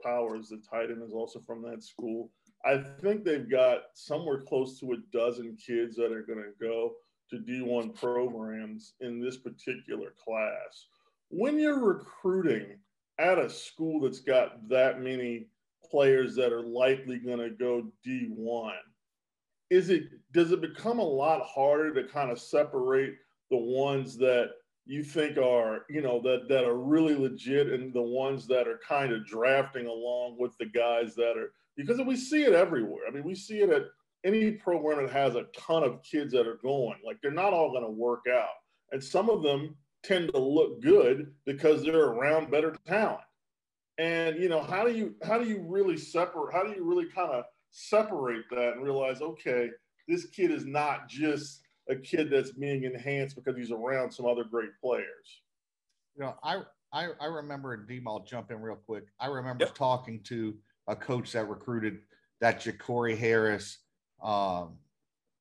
Powers, 0.00 0.48
the 0.48 0.62
tight 0.70 0.90
end, 0.90 1.02
is 1.02 1.12
also 1.12 1.40
from 1.40 1.62
that 1.62 1.82
school. 1.82 2.30
I 2.64 2.78
think 3.02 3.24
they've 3.24 3.50
got 3.50 3.80
somewhere 3.94 4.42
close 4.42 4.78
to 4.78 4.92
a 4.92 4.96
dozen 5.12 5.56
kids 5.56 5.96
that 5.96 6.12
are 6.12 6.22
going 6.22 6.38
to 6.38 6.64
go. 6.64 6.92
to 7.30 7.38
D1 7.38 7.94
programs 7.94 8.94
in 9.00 9.20
this 9.20 9.36
particular 9.36 10.14
class. 10.24 10.86
When 11.30 11.58
you're 11.58 11.84
recruiting 11.84 12.78
at 13.18 13.38
a 13.38 13.50
school 13.50 14.00
that's 14.00 14.20
got 14.20 14.68
that 14.68 15.02
many 15.02 15.48
players 15.90 16.36
that 16.36 16.52
are 16.52 16.62
likely 16.62 17.18
going 17.18 17.40
to 17.40 17.50
go 17.50 17.90
D1, 18.06 18.74
is 19.70 19.90
it 19.90 20.04
does 20.32 20.52
it 20.52 20.60
become 20.60 21.00
a 21.00 21.02
lot 21.02 21.42
harder 21.44 21.92
to 21.94 22.08
kind 22.08 22.30
of 22.30 22.38
separate 22.38 23.16
the 23.50 23.56
ones 23.56 24.16
that 24.18 24.50
you 24.86 25.04
think 25.04 25.36
are 25.36 25.84
you 25.90 26.00
know 26.00 26.20
that 26.22 26.48
that 26.48 26.64
are 26.64 26.78
really 26.78 27.14
legit 27.14 27.68
and 27.68 27.92
the 27.92 28.02
ones 28.02 28.46
that 28.46 28.66
are 28.66 28.80
kind 28.86 29.12
of 29.12 29.26
drafting 29.26 29.86
along 29.86 30.36
with 30.38 30.56
the 30.58 30.66
guys 30.66 31.14
that 31.14 31.36
are 31.36 31.52
because 31.78 32.00
we 32.02 32.16
see 32.16 32.42
it 32.42 32.52
everywhere. 32.52 33.02
I 33.06 33.12
mean, 33.12 33.22
we 33.22 33.36
see 33.36 33.60
it 33.60 33.70
at 33.70 33.84
any 34.24 34.50
program 34.50 35.06
that 35.06 35.12
has 35.12 35.36
a 35.36 35.46
ton 35.56 35.84
of 35.84 36.02
kids 36.02 36.32
that 36.32 36.46
are 36.46 36.58
going. 36.62 36.96
Like 37.06 37.18
they're 37.22 37.30
not 37.30 37.52
all 37.52 37.70
going 37.70 37.84
to 37.84 37.90
work 37.90 38.24
out, 38.30 38.48
and 38.90 39.02
some 39.02 39.30
of 39.30 39.42
them 39.42 39.76
tend 40.02 40.32
to 40.32 40.38
look 40.38 40.82
good 40.82 41.32
because 41.46 41.82
they're 41.82 42.06
around 42.06 42.50
better 42.50 42.74
talent. 42.86 43.20
And 43.98 44.36
you 44.36 44.48
know, 44.48 44.62
how 44.62 44.84
do 44.84 44.92
you 44.92 45.14
how 45.24 45.38
do 45.38 45.48
you 45.48 45.64
really 45.66 45.96
separate? 45.96 46.52
How 46.52 46.64
do 46.64 46.72
you 46.72 46.84
really 46.84 47.06
kind 47.14 47.30
of 47.30 47.44
separate 47.70 48.44
that 48.50 48.74
and 48.74 48.82
realize, 48.82 49.20
okay, 49.20 49.70
this 50.08 50.26
kid 50.26 50.50
is 50.50 50.66
not 50.66 51.08
just 51.08 51.60
a 51.88 51.96
kid 51.96 52.30
that's 52.30 52.52
being 52.52 52.84
enhanced 52.84 53.36
because 53.36 53.56
he's 53.56 53.70
around 53.70 54.10
some 54.12 54.26
other 54.26 54.44
great 54.44 54.70
players. 54.80 55.42
You 56.16 56.24
know, 56.24 56.34
I 56.42 56.62
I, 56.92 57.08
I 57.20 57.26
remember, 57.26 57.74
and 57.74 58.08
I'll 58.08 58.24
jump 58.24 58.50
in 58.50 58.60
real 58.60 58.78
quick. 58.86 59.04
I 59.20 59.26
remember 59.26 59.64
yep. 59.64 59.74
talking 59.74 60.20
to 60.24 60.54
a 60.86 60.96
coach 60.96 61.32
that 61.32 61.48
recruited 61.48 62.00
that 62.40 62.60
Jacory 62.60 63.16
Harris, 63.16 63.78
um, 64.22 64.78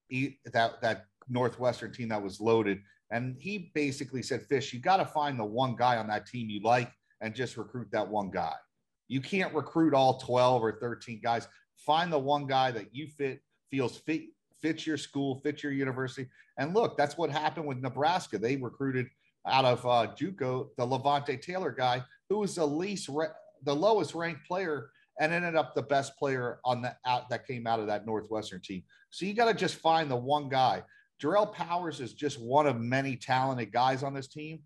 he, 0.10 0.40
that 0.52 0.82
that 0.82 1.06
Northwestern 1.30 1.94
team 1.94 2.10
that 2.10 2.22
was 2.22 2.40
loaded, 2.40 2.80
and 3.12 3.38
he 3.40 3.72
basically 3.74 4.22
said, 4.22 4.42
"Fish, 4.44 4.74
you 4.74 4.80
got 4.80 4.98
to 4.98 5.06
find 5.06 5.40
the 5.40 5.46
one 5.46 5.76
guy 5.76 5.98
on 5.98 6.08
that 6.08 6.26
team 6.26 6.50
you 6.50 6.62
like, 6.64 6.92
and 7.22 7.34
just 7.34 7.58
recruit 7.58 7.88
that 7.92 8.08
one 8.08 8.30
guy. 8.30 8.54
You 9.08 9.22
can't 9.22 9.54
recruit 9.54 9.94
all 9.94 10.20
twelve 10.20 10.62
or 10.64 10.74
thirteen 10.80 11.22
guys. 11.24 11.48
Find 11.78 12.12
the 12.12 12.20
one 12.20 12.46
guy 12.46 12.72
that 12.72 12.94
you 12.94 13.08
fit 13.08 13.42
feels 13.70 13.98
fit 13.98 14.24
fits 14.62 14.88
your 14.88 14.98
school, 14.98 15.40
fits 15.44 15.64
your 15.64 15.72
university. 15.72 16.28
And 16.58 16.74
look, 16.74 16.98
that's 16.98 17.18
what 17.18 17.30
happened 17.30 17.68
with 17.68 17.80
Nebraska. 17.80 18.38
They 18.38 18.56
recruited 18.56 19.08
out 19.48 19.66
of 19.66 19.86
uh, 19.86 20.14
JUCO 20.20 20.70
the 20.78 20.86
Levante 20.86 21.38
Taylor 21.38 21.72
guy, 21.72 22.04
who 22.30 22.40
was 22.40 22.56
the 22.56 22.66
least, 22.66 23.10
re- 23.10 23.28
the 23.64 23.76
lowest 23.76 24.14
ranked 24.14 24.46
player 24.48 24.90
and 25.20 25.34
ended 25.34 25.56
up 25.56 25.74
the 25.74 25.82
best 25.82 26.18
player 26.18 26.60
on 26.64 26.82
the 26.82 26.96
out 27.06 27.30
that 27.30 27.48
came 27.48 27.66
out 27.66 27.80
of 27.80 27.88
that 27.88 28.06
Northwestern 28.06 28.62
team. 28.62 28.84
So 29.10 29.26
you 29.26 29.34
got 29.34 29.46
to 29.46 29.54
just 29.54 29.76
find 29.76 30.12
the 30.12 30.16
one 30.16 30.50
guy. 30.50 30.84
Jarrell 31.22 31.52
Powers 31.52 32.00
is 32.00 32.14
just 32.14 32.40
one 32.40 32.68
of 32.68 32.80
many 32.80 33.16
talented 33.16 33.72
guys 33.72 34.04
on 34.04 34.14
this 34.14 34.28
team. 34.28 34.60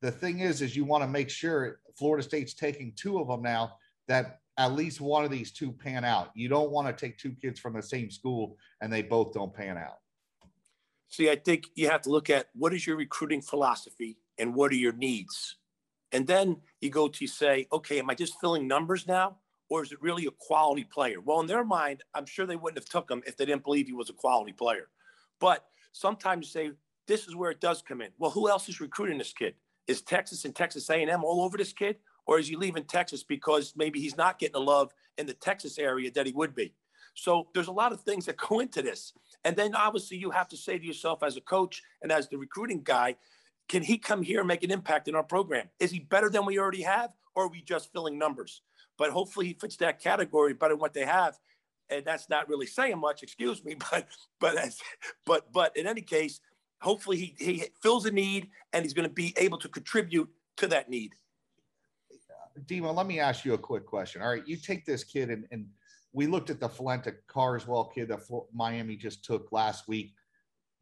The 0.00 0.10
thing 0.10 0.38
is, 0.38 0.62
is 0.62 0.76
you 0.76 0.84
want 0.84 1.02
to 1.04 1.08
make 1.08 1.28
sure 1.28 1.80
Florida 1.98 2.22
State's 2.22 2.54
taking 2.54 2.92
two 2.96 3.18
of 3.18 3.28
them 3.28 3.42
now 3.42 3.72
that 4.06 4.37
at 4.58 4.74
least 4.74 5.00
one 5.00 5.24
of 5.24 5.30
these 5.30 5.52
two 5.52 5.72
pan 5.72 6.04
out. 6.04 6.30
You 6.34 6.48
don't 6.48 6.70
want 6.70 6.86
to 6.88 6.92
take 6.92 7.16
two 7.16 7.32
kids 7.40 7.58
from 7.58 7.74
the 7.74 7.82
same 7.82 8.10
school 8.10 8.56
and 8.80 8.92
they 8.92 9.02
both 9.02 9.32
don't 9.32 9.54
pan 9.54 9.78
out. 9.78 9.98
See, 11.08 11.30
I 11.30 11.36
think 11.36 11.64
you 11.74 11.88
have 11.88 12.02
to 12.02 12.10
look 12.10 12.28
at 12.28 12.48
what 12.54 12.74
is 12.74 12.86
your 12.86 12.96
recruiting 12.96 13.40
philosophy 13.40 14.18
and 14.36 14.54
what 14.54 14.72
are 14.72 14.76
your 14.76 14.92
needs. 14.92 15.56
And 16.12 16.26
then 16.26 16.58
you 16.80 16.90
go 16.90 17.08
to 17.08 17.26
say, 17.26 17.66
okay, 17.72 17.98
am 17.98 18.10
I 18.10 18.14
just 18.14 18.40
filling 18.40 18.68
numbers 18.68 19.06
now? 19.06 19.38
or 19.70 19.82
is 19.82 19.92
it 19.92 20.00
really 20.00 20.26
a 20.26 20.30
quality 20.30 20.84
player? 20.84 21.20
Well, 21.20 21.40
in 21.40 21.46
their 21.46 21.64
mind, 21.64 22.02
I'm 22.14 22.26
sure 22.26 22.46
they 22.46 22.56
wouldn't 22.56 22.78
have 22.78 22.88
took 22.88 23.10
him 23.10 23.22
if 23.26 23.36
they 23.36 23.44
didn't 23.44 23.64
believe 23.64 23.86
he 23.86 23.92
was 23.92 24.10
a 24.10 24.14
quality 24.14 24.52
player. 24.52 24.88
But 25.40 25.64
sometimes 25.92 26.46
you 26.46 26.50
say 26.50 26.76
this 27.06 27.26
is 27.26 27.36
where 27.36 27.50
it 27.50 27.60
does 27.60 27.82
come 27.82 28.00
in. 28.00 28.10
Well, 28.18 28.30
who 28.30 28.48
else 28.48 28.68
is 28.68 28.80
recruiting 28.80 29.18
this 29.18 29.32
kid? 29.32 29.54
Is 29.86 30.02
Texas 30.02 30.44
and 30.44 30.54
Texas 30.54 30.88
A&M 30.90 31.24
all 31.24 31.42
over 31.42 31.56
this 31.56 31.72
kid, 31.72 31.96
or 32.28 32.38
is 32.38 32.46
he 32.46 32.54
leaving 32.54 32.84
Texas 32.84 33.24
because 33.24 33.72
maybe 33.76 34.00
he's 34.00 34.16
not 34.16 34.38
getting 34.38 34.52
the 34.52 34.60
love 34.60 34.94
in 35.18 35.26
the 35.26 35.34
Texas 35.34 35.76
area 35.76 36.12
that 36.12 36.26
he 36.26 36.32
would 36.32 36.54
be? 36.54 36.72
So 37.14 37.48
there's 37.52 37.66
a 37.66 37.72
lot 37.72 37.92
of 37.92 38.02
things 38.02 38.26
that 38.26 38.36
go 38.36 38.60
into 38.60 38.82
this, 38.82 39.12
and 39.44 39.56
then 39.56 39.74
obviously 39.74 40.18
you 40.18 40.30
have 40.30 40.46
to 40.48 40.56
say 40.56 40.78
to 40.78 40.86
yourself 40.86 41.24
as 41.24 41.36
a 41.36 41.40
coach 41.40 41.82
and 42.02 42.12
as 42.12 42.28
the 42.28 42.38
recruiting 42.38 42.82
guy, 42.84 43.16
can 43.68 43.82
he 43.82 43.98
come 43.98 44.22
here 44.22 44.38
and 44.38 44.48
make 44.48 44.62
an 44.62 44.70
impact 44.70 45.08
in 45.08 45.16
our 45.16 45.24
program? 45.24 45.68
Is 45.80 45.90
he 45.90 45.98
better 45.98 46.30
than 46.30 46.46
we 46.46 46.60
already 46.60 46.82
have, 46.82 47.10
or 47.34 47.44
are 47.44 47.48
we 47.48 47.60
just 47.60 47.92
filling 47.92 48.16
numbers? 48.16 48.62
but 48.98 49.10
hopefully 49.10 49.46
he 49.46 49.54
fits 49.54 49.76
that 49.76 50.00
category 50.00 50.52
better 50.52 50.74
than 50.74 50.80
what 50.80 50.92
they 50.92 51.06
have. 51.06 51.38
And 51.88 52.04
that's 52.04 52.28
not 52.28 52.48
really 52.50 52.66
saying 52.66 52.98
much, 52.98 53.22
excuse 53.22 53.64
me, 53.64 53.76
but 53.90 54.08
but 54.40 54.58
as, 54.58 54.78
but 55.24 55.50
but 55.52 55.74
in 55.76 55.86
any 55.86 56.02
case, 56.02 56.40
hopefully 56.82 57.16
he 57.16 57.34
he 57.38 57.64
fills 57.80 58.04
a 58.04 58.10
need 58.10 58.48
and 58.74 58.84
he's 58.84 58.92
going 58.92 59.08
to 59.08 59.14
be 59.14 59.32
able 59.38 59.58
to 59.58 59.68
contribute 59.68 60.28
to 60.58 60.66
that 60.66 60.90
need. 60.90 61.14
Demo, 62.66 62.92
let 62.92 63.06
me 63.06 63.20
ask 63.20 63.44
you 63.44 63.54
a 63.54 63.58
quick 63.58 63.86
question. 63.86 64.22
All 64.22 64.30
right, 64.30 64.46
you 64.46 64.56
take 64.56 64.84
this 64.84 65.04
kid 65.04 65.30
and, 65.30 65.44
and 65.50 65.66
we 66.12 66.26
looked 66.26 66.50
at 66.50 66.60
the 66.60 66.68
Falenta 66.68 67.14
Carswell 67.26 67.84
kid 67.84 68.08
that 68.08 68.20
Miami 68.54 68.96
just 68.96 69.24
took 69.24 69.52
last 69.52 69.88
week. 69.88 70.14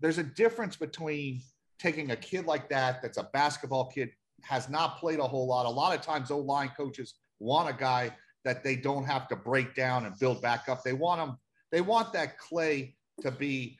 There's 0.00 0.18
a 0.18 0.22
difference 0.22 0.76
between 0.76 1.42
taking 1.78 2.10
a 2.10 2.16
kid 2.16 2.46
like 2.46 2.68
that, 2.70 3.02
that's 3.02 3.18
a 3.18 3.28
basketball 3.32 3.90
kid, 3.90 4.10
has 4.42 4.68
not 4.68 4.98
played 4.98 5.18
a 5.18 5.26
whole 5.26 5.46
lot. 5.46 5.66
A 5.66 5.70
lot 5.70 5.94
of 5.94 6.02
times, 6.02 6.30
O 6.30 6.38
line 6.38 6.70
coaches 6.76 7.14
want 7.38 7.68
a 7.68 7.72
guy 7.72 8.14
that 8.44 8.62
they 8.62 8.76
don't 8.76 9.04
have 9.04 9.28
to 9.28 9.36
break 9.36 9.74
down 9.74 10.06
and 10.06 10.18
build 10.18 10.40
back 10.40 10.68
up. 10.68 10.82
They 10.84 10.92
want 10.92 11.20
them, 11.20 11.38
they 11.72 11.80
want 11.80 12.12
that 12.12 12.38
clay 12.38 12.94
to 13.22 13.30
be 13.30 13.78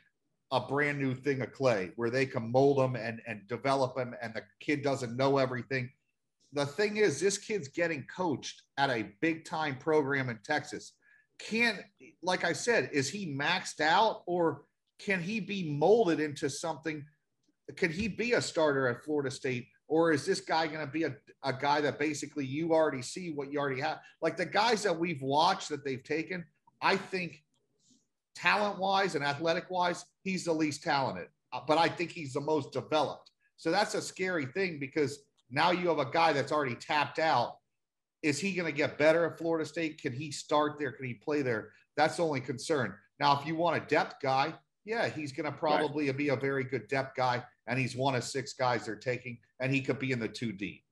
a 0.53 0.61
brand 0.61 0.99
new 0.99 1.15
thing 1.15 1.43
of 1.43 1.53
clay 1.53 1.93
where 1.97 2.11
they 2.11 2.27
can 2.27 2.51
mold 2.51 2.79
them 2.79 2.97
and, 2.97 3.21
and 3.27 3.47
develop 3.49 3.97
them 3.97 4.15
and 4.23 4.33
the 4.35 4.43
kid 4.61 4.83
doesn't 4.83 5.17
know 5.17 5.39
everything. 5.39 5.91
The 6.53 6.67
thing 6.67 6.97
is, 6.97 7.21
this 7.21 7.39
kid's 7.39 7.69
getting 7.69 8.07
coached 8.15 8.63
at 8.79 8.91
a 8.91 9.11
big 9.21 9.45
time 9.45 9.77
program 9.77 10.29
in 10.29 10.39
Texas. 10.45 10.93
Can, 11.39 11.79
like 12.23 12.45
I 12.45 12.53
said, 12.53 12.91
is 12.93 13.11
he 13.11 13.37
maxed 13.37 13.81
out 13.81 14.23
or 14.27 14.63
can 14.99 15.21
he 15.21 15.41
be 15.41 15.71
molded 15.71 16.21
into 16.21 16.49
something? 16.49 17.05
Can 17.77 17.91
he 17.91 18.09
be 18.09 18.33
a 18.33 18.41
starter 18.41 18.89
at 18.89 19.05
Florida 19.05 19.31
State 19.31 19.67
or 19.89 20.13
is 20.13 20.25
this 20.25 20.41
guy 20.41 20.67
going 20.67 20.85
to 20.85 20.91
be 20.91 21.05
a, 21.05 21.15
a 21.45 21.53
guy 21.53 21.81
that 21.81 21.99
basically 21.99 22.45
you 22.45 22.73
already 22.73 23.03
see 23.03 23.33
what 23.33 23.53
you 23.53 23.59
already 23.59 23.81
have? 23.81 24.01
Like 24.21 24.37
the 24.37 24.47
guys 24.47 24.83
that 24.83 24.99
we've 24.99 25.23
watched 25.23 25.69
that 25.69 25.85
they've 25.85 26.03
taken, 26.03 26.45
I 26.81 26.97
think 26.97 27.43
talent 28.35 28.79
wise 28.79 29.15
and 29.15 29.25
athletic 29.25 29.71
wise, 29.71 30.05
he's 30.23 30.45
the 30.45 30.53
least 30.53 30.83
talented, 30.83 31.29
uh, 31.53 31.61
but 31.67 31.79
I 31.79 31.89
think 31.89 32.11
he's 32.11 32.33
the 32.33 32.41
most 32.41 32.73
developed. 32.73 33.31
So 33.57 33.71
that's 33.71 33.95
a 33.95 34.03
scary 34.03 34.47
thing 34.47 34.79
because 34.79 35.21
now 35.51 35.71
you 35.71 35.89
have 35.89 35.99
a 35.99 36.11
guy 36.11 36.33
that's 36.33 36.53
already 36.53 36.75
tapped 36.75 37.19
out. 37.19 37.57
Is 38.23 38.39
he 38.39 38.55
going 38.55 38.71
to 38.71 38.77
get 38.77 38.99
better 38.99 39.27
at 39.27 39.39
Florida 39.39 39.65
State? 39.65 40.01
Can 40.01 40.13
he 40.13 40.31
start 40.31 40.79
there? 40.79 40.93
Can 40.93 41.07
he 41.07 41.15
play 41.15 41.43
there? 41.43 41.71
That's 41.97 42.17
the 42.17 42.25
only 42.25 42.41
concern. 42.41 42.95
Now, 43.21 43.39
if 43.39 43.47
you 43.47 43.55
want 43.55 43.77
a 43.77 43.87
depth 43.87 44.17
guy, 44.23 44.55
yeah, 44.85 45.09
he's 45.09 45.33
going 45.33 45.51
to 45.51 45.57
probably 45.57 46.07
right. 46.07 46.17
be 46.17 46.29
a 46.29 46.37
very 46.37 46.65
good 46.65 46.89
depth 46.89 47.17
guy 47.17 47.43
and 47.67 47.79
he's 47.79 47.97
one 47.97 48.15
of 48.15 48.25
six 48.25 48.53
guys 48.53 48.87
they're 48.87 48.97
taking, 48.97 49.39
and 49.61 49.73
he 49.73 49.81
could 49.81 49.99
be 49.99 50.13
in 50.13 50.21
the 50.21 50.29
two 50.29 50.53
D. 50.53 50.85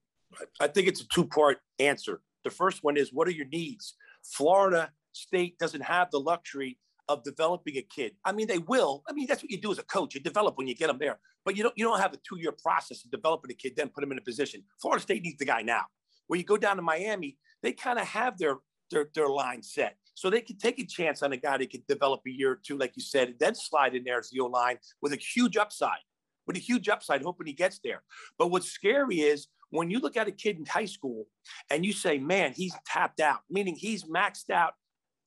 I 0.61 0.67
think 0.67 0.89
it's 0.89 1.01
a 1.01 1.09
two 1.09 1.27
part 1.27 1.59
answer. 1.79 2.21
The 2.43 2.51
first 2.51 2.83
one 2.83 2.97
is 2.97 3.13
what 3.13 3.29
are 3.29 3.33
your 3.33 3.47
needs? 3.47 3.95
Florida 4.23 4.91
State 5.13 5.59
doesn't 5.59 5.83
have 5.83 6.11
the 6.11 6.21
luxury 6.21 6.79
of 7.09 7.23
developing 7.23 7.77
a 7.77 7.83
kid. 7.83 8.13
I 8.25 8.33
mean, 8.33 8.47
they 8.47 8.59
will. 8.59 9.03
I 9.09 9.13
mean, 9.13 9.27
that's 9.27 9.43
what 9.43 9.51
you 9.51 9.61
do 9.61 9.73
as 9.73 9.79
a 9.79 9.85
coach. 9.85 10.15
You 10.15 10.21
develop 10.21 10.57
when 10.57 10.67
you 10.67 10.75
get 10.75 10.89
them 10.89 10.99
there, 10.99 11.19
but 11.45 11.57
you 11.57 11.63
don't. 11.63 11.77
You 11.77 11.85
don't 11.85 12.01
have 12.01 12.13
a 12.13 12.19
two 12.29 12.39
year 12.39 12.53
process 12.53 13.05
of 13.05 13.11
developing 13.11 13.51
a 13.51 13.55
kid, 13.55 13.75
then 13.77 13.89
put 13.89 14.05
him 14.05 14.13
in 14.13 14.19
a 14.19 14.23
position. 14.23 14.63
Florida 14.81 15.03
State 15.03 15.23
needs 15.23 15.39
the 15.39 15.45
guy 15.45 15.63
now. 15.63 15.83
Where 16.27 16.39
you 16.39 16.45
go 16.45 16.57
down 16.57 16.77
to 16.77 16.83
Miami, 16.83 17.37
they 17.63 17.73
kind 17.73 17.99
of 17.99 18.07
have 18.07 18.39
their 18.39 18.57
their 18.91 19.09
their 19.15 19.29
line 19.29 19.63
set. 19.63 19.97
So 20.15 20.31
they 20.31 20.41
can 20.41 20.59
take 20.59 20.79
a 20.79 20.87
chance 20.87 21.23
on 21.23 21.33
a 21.33 21.37
guy 21.37 21.59
that 21.59 21.71
could 21.71 21.87
develop 21.89 22.21
a 22.27 22.31
year 22.31 22.53
or 22.53 22.61
two, 22.65 22.79
like 22.79 22.93
you 22.95 23.03
said, 23.03 23.29
and 23.29 23.39
then 23.41 23.55
slide 23.55 23.97
in 23.97 24.05
there 24.05 24.21
as 24.21 24.31
the 24.31 24.41
O 24.41 24.47
line 24.47 24.79
with 25.03 25.13
a 25.13 25.17
huge 25.17 25.57
upside 25.57 25.99
with 26.47 26.57
a 26.57 26.61
huge 26.61 26.89
upside, 26.89 27.23
hoping 27.23 27.47
he 27.47 27.53
gets 27.53 27.81
there. 27.83 28.03
But 28.39 28.51
what's 28.51 28.71
scary 28.71 29.21
is 29.21 29.49
when 29.71 29.91
you 29.91 29.99
look 29.99 30.17
at 30.17 30.29
a 30.29 30.33
kid 30.33 30.59
in 30.59 30.67
high 30.67 30.85
school 30.85 31.27
and 31.71 31.85
you 31.85 31.93
say, 31.93 32.19
man, 32.19 32.53
he's 32.55 32.75
tapped 32.87 33.21
out, 33.21 33.41
meaning 33.51 33.75
he's 33.77 34.05
maxed 34.05 34.51
out 34.51 34.75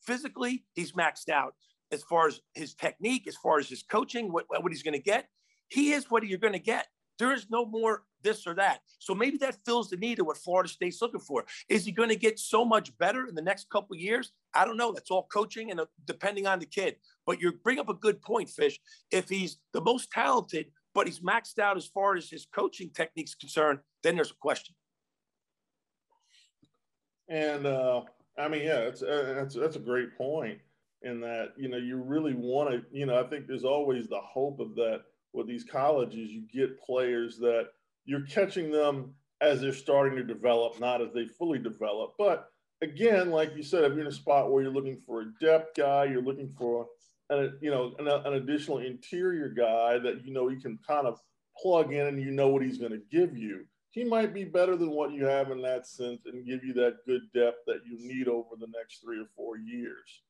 physically, 0.05 0.65
he's 0.73 0.93
maxed 0.93 1.29
out 1.29 1.53
as 1.91 2.03
far 2.03 2.27
as 2.27 2.41
his 2.53 2.73
technique, 2.73 3.27
as 3.27 3.35
far 3.35 3.59
as 3.59 3.69
his 3.69 3.83
coaching, 3.83 4.31
what, 4.31 4.45
what 4.49 4.71
he's 4.71 4.83
going 4.83 4.93
to 4.93 4.99
get. 4.99 5.27
He 5.69 5.91
is 5.91 6.09
what 6.09 6.25
you're 6.27 6.37
going 6.37 6.53
to 6.53 6.59
get. 6.59 6.87
There 7.19 7.33
is 7.33 7.47
no 7.49 7.65
more 7.65 8.03
this 8.23 8.45
or 8.45 8.53
that. 8.55 8.81
So 8.99 9.15
maybe 9.15 9.37
that 9.39 9.57
fills 9.65 9.89
the 9.89 9.97
need 9.97 10.19
of 10.19 10.27
what 10.27 10.37
Florida 10.37 10.69
State's 10.69 11.01
looking 11.01 11.19
for. 11.19 11.45
Is 11.67 11.85
he 11.85 11.91
going 11.91 12.09
to 12.09 12.15
get 12.15 12.39
so 12.39 12.63
much 12.63 12.95
better 12.97 13.25
in 13.25 13.35
the 13.35 13.41
next 13.41 13.69
couple 13.69 13.95
years? 13.95 14.31
I 14.53 14.65
don't 14.65 14.77
know. 14.77 14.91
That's 14.91 15.09
all 15.11 15.27
coaching 15.31 15.71
and 15.71 15.79
uh, 15.79 15.85
depending 16.05 16.45
on 16.45 16.59
the 16.59 16.65
kid. 16.65 16.97
But 17.25 17.41
you 17.41 17.53
bring 17.63 17.79
up 17.79 17.89
a 17.89 17.93
good 17.93 18.21
point, 18.21 18.49
Fish. 18.49 18.79
If 19.11 19.29
he's 19.29 19.57
the 19.73 19.81
most 19.81 20.11
talented, 20.11 20.67
but 20.93 21.07
he's 21.07 21.19
maxed 21.19 21.59
out 21.59 21.77
as 21.77 21.87
far 21.87 22.15
as 22.15 22.29
his 22.29 22.45
coaching 22.45 22.91
techniques 22.91 23.35
concerned, 23.35 23.79
then 24.03 24.15
there's 24.15 24.31
a 24.31 24.35
question. 24.39 24.75
And 27.29 27.65
uh, 27.65 28.01
I 28.37 28.47
mean, 28.47 28.63
yeah, 28.63 28.79
it's, 28.79 29.01
uh, 29.01 29.33
that's 29.35 29.55
that's 29.55 29.75
a 29.75 29.79
great 29.79 30.17
point. 30.17 30.59
In 31.03 31.21
that, 31.21 31.53
you 31.57 31.69
know, 31.69 31.77
you 31.77 31.97
really 31.97 32.33
want 32.33 32.71
to, 32.71 32.81
you 32.91 33.05
know, 33.05 33.19
I 33.19 33.27
think 33.27 33.45
there's 33.45 33.63
always 33.63 34.07
the 34.07 34.19
hope 34.19 34.59
of 34.59 34.75
that 34.75 35.01
with 35.33 35.47
these 35.47 35.63
colleges, 35.63 36.31
you 36.31 36.41
get 36.51 36.81
players 36.81 37.37
that 37.37 37.69
you're 38.05 38.25
catching 38.25 38.71
them 38.71 39.13
as 39.41 39.61
they're 39.61 39.73
starting 39.73 40.17
to 40.17 40.23
develop, 40.23 40.79
not 40.79 41.01
as 41.01 41.13
they 41.13 41.25
fully 41.25 41.59
develop. 41.59 42.15
But 42.17 42.49
again, 42.81 43.29
like 43.29 43.55
you 43.55 43.63
said, 43.63 43.83
if 43.83 43.91
you're 43.91 44.01
in 44.01 44.07
a 44.07 44.11
spot 44.11 44.51
where 44.51 44.63
you're 44.63 44.71
looking 44.71 44.99
for 45.05 45.21
a 45.21 45.31
depth 45.39 45.75
guy, 45.77 46.05
you're 46.05 46.21
looking 46.21 46.49
for 46.57 46.87
a, 47.29 47.49
you 47.61 47.69
know 47.69 47.93
an, 47.99 48.07
an 48.07 48.33
additional 48.33 48.79
interior 48.79 49.49
guy 49.49 49.99
that 49.99 50.25
you 50.25 50.33
know 50.33 50.49
you 50.49 50.59
can 50.59 50.79
kind 50.87 51.07
of 51.07 51.19
plug 51.61 51.93
in 51.93 52.07
and 52.07 52.21
you 52.21 52.31
know 52.31 52.47
what 52.47 52.61
he's 52.63 52.77
going 52.77 52.91
to 52.91 53.01
give 53.11 53.37
you. 53.37 53.65
He 53.91 54.03
might 54.03 54.33
be 54.33 54.43
better 54.43 54.75
than 54.75 54.91
what 54.91 55.11
you 55.11 55.25
have 55.25 55.49
in 55.51 55.61
that 55.63 55.87
sense 55.87 56.21
and 56.25 56.45
give 56.45 56.63
you 56.63 56.73
that 56.73 56.97
good 57.05 57.21
depth 57.33 57.65
that 57.65 57.81
you 57.85 57.97
need 57.99 58.27
over 58.27 58.55
the 58.59 58.67
next 58.75 59.01
three 59.01 59.19
or 59.19 59.27
four 59.35 59.57
years. 59.57 60.21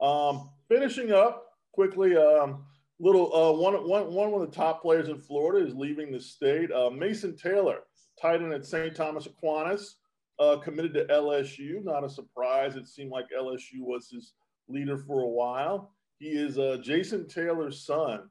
Um, 0.00 0.50
finishing 0.68 1.12
up 1.12 1.46
quickly, 1.72 2.16
um, 2.16 2.64
little 3.00 3.34
uh, 3.34 3.52
one, 3.52 3.74
one, 3.88 4.12
one 4.12 4.34
of 4.34 4.40
the 4.40 4.56
top 4.56 4.82
players 4.82 5.08
in 5.08 5.20
Florida 5.20 5.66
is 5.66 5.74
leaving 5.74 6.12
the 6.12 6.20
state. 6.20 6.70
Uh, 6.72 6.90
Mason 6.90 7.36
Taylor, 7.36 7.80
tight 8.20 8.42
end 8.42 8.52
at 8.52 8.66
St. 8.66 8.94
Thomas 8.94 9.26
Aquinas, 9.26 9.96
uh, 10.38 10.56
committed 10.56 10.94
to 10.94 11.04
LSU. 11.06 11.84
Not 11.84 12.04
a 12.04 12.08
surprise. 12.08 12.76
It 12.76 12.88
seemed 12.88 13.10
like 13.10 13.26
LSU 13.36 13.80
was 13.80 14.08
his 14.10 14.32
leader 14.68 14.98
for 14.98 15.22
a 15.22 15.28
while. 15.28 15.92
He 16.18 16.28
is 16.28 16.58
uh, 16.58 16.78
Jason 16.82 17.28
Taylor's 17.28 17.84
son. 17.84 18.28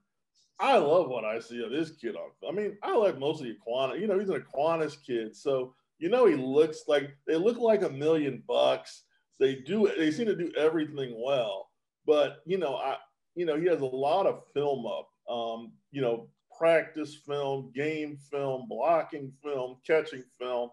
I 0.59 0.77
love 0.77 1.09
what 1.09 1.23
I 1.23 1.39
see 1.39 1.63
of 1.63 1.71
this 1.71 1.91
kid. 1.91 2.15
I 2.47 2.51
mean, 2.51 2.77
I 2.81 2.95
like 2.95 3.19
mostly 3.19 3.51
Aquinas. 3.51 4.01
You 4.01 4.07
know, 4.07 4.17
he's 4.17 4.29
an 4.29 4.35
Aquinas 4.37 4.97
kid, 4.97 5.35
so 5.35 5.75
you 5.99 6.09
know 6.09 6.25
he 6.25 6.35
looks 6.35 6.83
like 6.87 7.15
they 7.27 7.35
look 7.35 7.57
like 7.57 7.83
a 7.83 7.89
million 7.89 8.43
bucks. 8.47 9.03
They 9.39 9.55
do. 9.55 9.91
They 9.97 10.11
seem 10.11 10.25
to 10.27 10.35
do 10.35 10.51
everything 10.57 11.21
well. 11.23 11.69
But 12.05 12.37
you 12.45 12.57
know, 12.57 12.75
I 12.75 12.97
you 13.35 13.45
know 13.45 13.59
he 13.59 13.67
has 13.67 13.81
a 13.81 13.85
lot 13.85 14.25
of 14.25 14.43
film 14.53 14.85
up. 14.85 15.09
Um, 15.29 15.73
you 15.91 16.01
know, 16.01 16.29
practice 16.57 17.15
film, 17.15 17.71
game 17.75 18.17
film, 18.31 18.67
blocking 18.67 19.31
film, 19.43 19.77
catching 19.85 20.23
film. 20.39 20.69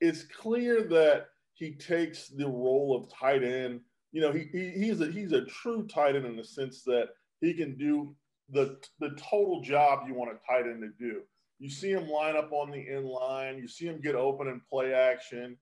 It's 0.00 0.24
clear 0.24 0.82
that 0.84 1.26
he 1.54 1.74
takes 1.74 2.28
the 2.28 2.46
role 2.46 2.96
of 2.96 3.12
tight 3.12 3.42
end. 3.42 3.80
You 4.12 4.20
know, 4.20 4.32
he, 4.32 4.44
he 4.52 4.70
he's 4.70 5.00
a 5.00 5.10
he's 5.10 5.32
a 5.32 5.46
true 5.46 5.86
tight 5.86 6.16
end 6.16 6.26
in 6.26 6.36
the 6.36 6.44
sense 6.44 6.82
that 6.84 7.08
he 7.40 7.54
can 7.54 7.76
do 7.76 8.14
the 8.50 8.78
the 9.00 9.10
total 9.10 9.60
job 9.62 10.06
you 10.06 10.14
want 10.14 10.30
a 10.30 10.52
tight 10.52 10.66
end 10.66 10.82
to 10.82 10.90
do. 11.04 11.22
You 11.58 11.70
see 11.70 11.90
him 11.90 12.08
line 12.08 12.36
up 12.36 12.52
on 12.52 12.70
the 12.70 12.88
end 12.88 13.06
line. 13.06 13.58
You 13.58 13.68
see 13.68 13.86
him 13.86 14.00
get 14.00 14.14
open 14.14 14.48
and 14.48 14.60
play 14.70 14.92
action. 14.92 15.56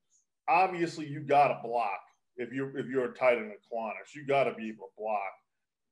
Obviously, 0.48 1.06
you 1.06 1.20
got 1.20 1.48
to 1.48 1.60
block 1.62 2.00
if 2.36 2.52
you're 2.52 2.76
if 2.78 2.86
you're 2.86 3.06
a 3.06 3.14
tight 3.14 3.38
end 3.38 3.52
Aquinas. 3.52 4.14
You 4.14 4.26
got 4.26 4.44
to 4.44 4.54
be 4.54 4.68
able 4.68 4.86
to 4.86 4.92
block. 4.98 5.32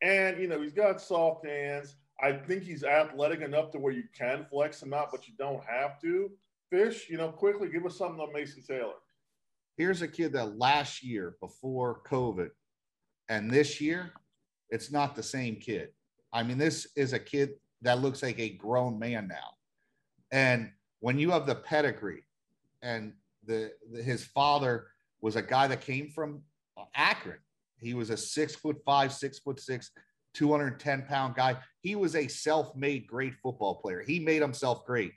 And 0.02 0.40
you 0.40 0.48
know 0.48 0.60
he's 0.60 0.72
got 0.72 1.00
soft 1.00 1.46
hands. 1.46 1.96
I 2.22 2.32
think 2.32 2.62
he's 2.62 2.84
athletic 2.84 3.40
enough 3.40 3.70
to 3.72 3.78
where 3.78 3.92
you 3.92 4.04
can 4.16 4.46
flex 4.50 4.82
him 4.82 4.92
out, 4.92 5.08
but 5.10 5.26
you 5.26 5.34
don't 5.38 5.62
have 5.64 6.00
to. 6.02 6.30
Fish, 6.70 7.08
you 7.08 7.16
know, 7.16 7.30
quickly 7.30 7.68
give 7.68 7.84
us 7.86 7.96
something 7.96 8.20
on 8.20 8.32
Mason 8.32 8.62
Taylor. 8.62 8.92
Here's 9.76 10.02
a 10.02 10.08
kid 10.08 10.32
that 10.34 10.58
last 10.58 11.02
year 11.02 11.36
before 11.40 12.02
COVID, 12.06 12.50
and 13.28 13.50
this 13.50 13.80
year, 13.80 14.12
it's 14.68 14.92
not 14.92 15.16
the 15.16 15.22
same 15.22 15.56
kid. 15.56 15.88
I 16.32 16.42
mean, 16.42 16.58
this 16.58 16.86
is 16.96 17.12
a 17.12 17.18
kid 17.18 17.54
that 17.82 18.00
looks 18.00 18.22
like 18.22 18.38
a 18.38 18.50
grown 18.50 18.98
man 18.98 19.26
now. 19.26 19.56
And 20.30 20.70
when 21.00 21.18
you 21.18 21.30
have 21.30 21.46
the 21.46 21.56
pedigree 21.56 22.24
and 22.82 23.14
the, 23.46 23.72
the 23.90 24.02
his 24.02 24.24
father 24.24 24.86
was 25.20 25.36
a 25.36 25.42
guy 25.42 25.66
that 25.66 25.80
came 25.80 26.08
from 26.08 26.42
uh, 26.76 26.84
Akron. 26.94 27.38
He 27.78 27.94
was 27.94 28.10
a 28.10 28.16
six 28.16 28.54
foot 28.54 28.78
five, 28.84 29.12
six 29.12 29.38
foot 29.38 29.60
six, 29.60 29.90
210 30.34 31.02
pound 31.02 31.34
guy. 31.34 31.56
He 31.80 31.96
was 31.96 32.14
a 32.14 32.28
self 32.28 32.74
made 32.76 33.06
great 33.06 33.34
football 33.42 33.76
player. 33.76 34.02
He 34.06 34.20
made 34.20 34.42
himself 34.42 34.84
great. 34.84 35.12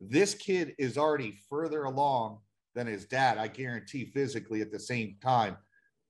This 0.00 0.34
kid 0.34 0.74
is 0.78 0.98
already 0.98 1.38
further 1.48 1.84
along 1.84 2.38
than 2.74 2.86
his 2.86 3.04
dad, 3.06 3.38
I 3.38 3.48
guarantee, 3.48 4.04
physically 4.06 4.60
at 4.60 4.72
the 4.72 4.80
same 4.80 5.16
time. 5.22 5.56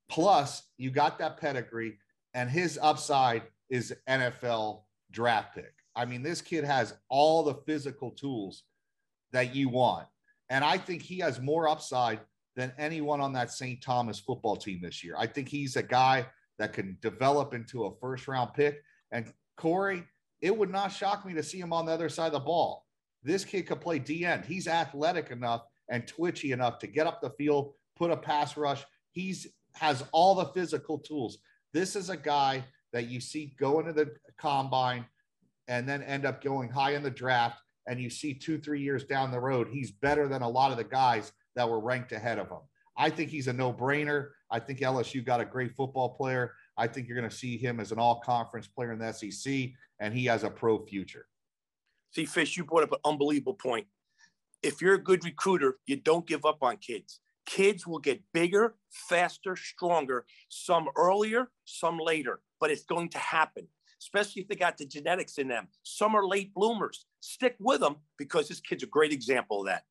Plus, 0.09 0.63
you 0.77 0.91
got 0.91 1.19
that 1.19 1.39
pedigree, 1.39 1.99
and 2.35 2.51
his 2.51 2.79
upside 2.81 3.43
is 3.71 3.95
NFL 4.09 4.83
draft 5.11 5.55
pick. 5.55 5.73
I 5.95 6.05
mean, 6.05 6.23
this 6.23 6.41
kid 6.41 6.65
has 6.65 6.95
all 7.09 7.43
the 7.43 7.55
physical 7.67 8.11
tools 8.11 8.63
that 9.33 9.55
you 9.55 9.69
want. 9.69 10.07
And 10.49 10.65
I 10.65 10.79
think 10.79 11.03
he 11.03 11.19
has 11.19 11.41
more 11.41 11.69
upside 11.69 12.21
than 12.57 12.73
anyone 12.79 13.21
on 13.21 13.33
that 13.33 13.51
St. 13.51 13.83
Thomas 13.83 14.21
football 14.21 14.57
team 14.57 14.81
this 14.83 15.03
year. 15.03 15.15
I 15.19 15.27
think 15.27 15.49
he's 15.49 15.77
a 15.77 15.83
guy 15.83 16.27
that 16.59 16.73
can 16.73 16.99
develop 17.01 17.55
into 17.55 17.85
a 17.85 17.97
first 18.01 18.29
round 18.29 18.55
pick. 18.55 18.83
And 19.11 19.33
Corey, 19.57 20.05
it 20.41 20.57
would 20.57 20.71
not 20.71 20.93
shock 20.93 21.25
me 21.25 21.35
to 21.35 21.43
see 21.43 21.59
him 21.59 21.73
on 21.73 21.87
the 21.87 21.93
other 21.93 22.09
side 22.09 22.27
of 22.27 22.33
the 22.33 22.41
ball. 22.41 22.87
This 23.23 23.45
kid 23.45 23.67
could 23.67 23.81
play 23.81 23.99
D 23.99 24.25
end. 24.25 24.45
He's 24.45 24.69
athletic 24.69 25.31
enough 25.31 25.63
and 25.89 26.07
twitchy 26.07 26.53
enough 26.53 26.79
to 26.81 26.87
get 26.87 27.07
up 27.07 27.21
the 27.21 27.31
field, 27.31 27.75
put 27.97 28.11
a 28.11 28.17
pass 28.17 28.57
rush. 28.57 28.85
He's 29.13 29.47
has 29.75 30.05
all 30.13 30.35
the 30.35 30.47
physical 30.47 30.99
tools. 30.99 31.39
This 31.73 31.97
is 31.97 32.11
a 32.11 32.17
guy 32.17 32.65
that 32.93 33.09
you 33.09 33.21
see 33.21 33.55
go 33.59 33.81
into 33.81 33.93
the 33.93 34.15
combine 34.39 35.07
and 35.69 35.89
then 35.89 36.03
end 36.03 36.27
up 36.27 36.43
going 36.43 36.69
high 36.69 36.95
in 36.95 37.03
the 37.03 37.11
draft. 37.11 37.59
And 37.87 38.01
you 38.01 38.11
see 38.11 38.35
two, 38.35 38.59
three 38.59 38.81
years 38.81 39.05
down 39.05 39.31
the 39.31 39.41
road, 39.41 39.69
he's 39.73 39.91
better 39.91 40.29
than 40.29 40.43
a 40.43 40.49
lot 40.49 40.71
of 40.71 40.77
the 40.77 40.85
guys 40.85 41.33
that 41.57 41.69
were 41.69 41.81
ranked 41.81 42.13
ahead 42.13 42.39
of 42.39 42.49
him. 42.49 42.61
I 42.97 43.11
think 43.11 43.31
he's 43.31 43.49
a 43.49 43.53
no 43.53 43.73
brainer. 43.73 44.29
I 44.51 44.59
think 44.59 44.81
LSU 44.81 45.25
got 45.25 45.41
a 45.41 45.45
great 45.45 45.75
football 45.75 46.11
player. 46.11 46.55
I 46.77 46.87
think 46.87 47.09
you're 47.09 47.17
going 47.17 47.29
to 47.29 47.35
see 47.35 47.57
him 47.57 47.81
as 47.81 47.93
an 47.93 47.99
all 47.99 48.21
conference 48.21 48.67
player 48.67 48.93
in 48.93 48.99
the 48.99 49.13
SEC, 49.13 49.71
and 50.01 50.15
he 50.15 50.27
has 50.27 50.45
a 50.45 50.51
pro 50.51 50.85
future. 50.85 51.27
See, 52.13 52.27
Fish, 52.27 52.57
you 52.57 52.65
brought 52.65 52.83
up 52.83 52.93
an 52.93 52.99
unbelievable 53.05 53.55
point. 53.55 53.87
If 54.63 54.83
you're 54.83 54.95
a 54.95 55.03
good 55.03 55.25
recruiter, 55.25 55.79
you 55.87 55.97
don't 55.97 56.27
give 56.27 56.45
up 56.45 56.59
on 56.63 56.77
kids. 56.77 57.21
Kids 57.47 57.87
will 57.87 57.99
get 57.99 58.23
bigger, 58.33 58.77
faster, 58.91 59.57
stronger, 59.57 60.25
some 60.49 60.89
earlier, 60.97 61.51
some 61.65 61.99
later, 61.99 62.41
but 62.61 62.71
it's 62.71 62.85
going 62.85 63.09
to 63.11 63.19
happen, 63.19 63.67
especially 64.01 64.43
if 64.43 64.49
they 64.49 64.55
got 64.55 64.79
the 64.79 64.87
genetics 64.87 65.39
in 65.39 65.49
them. 65.49 65.67
Some 65.83 66.15
are 66.15 66.27
late 66.27 66.55
bloomers. 66.55 67.07
Stick 67.21 67.57
with 67.59 67.81
them 67.81 67.97
because 68.19 68.49
this 68.49 68.61
kid's 68.61 68.85
a 68.85 68.87
great 68.87 69.13
example 69.13 69.61
of 69.61 69.67
that. 69.67 69.85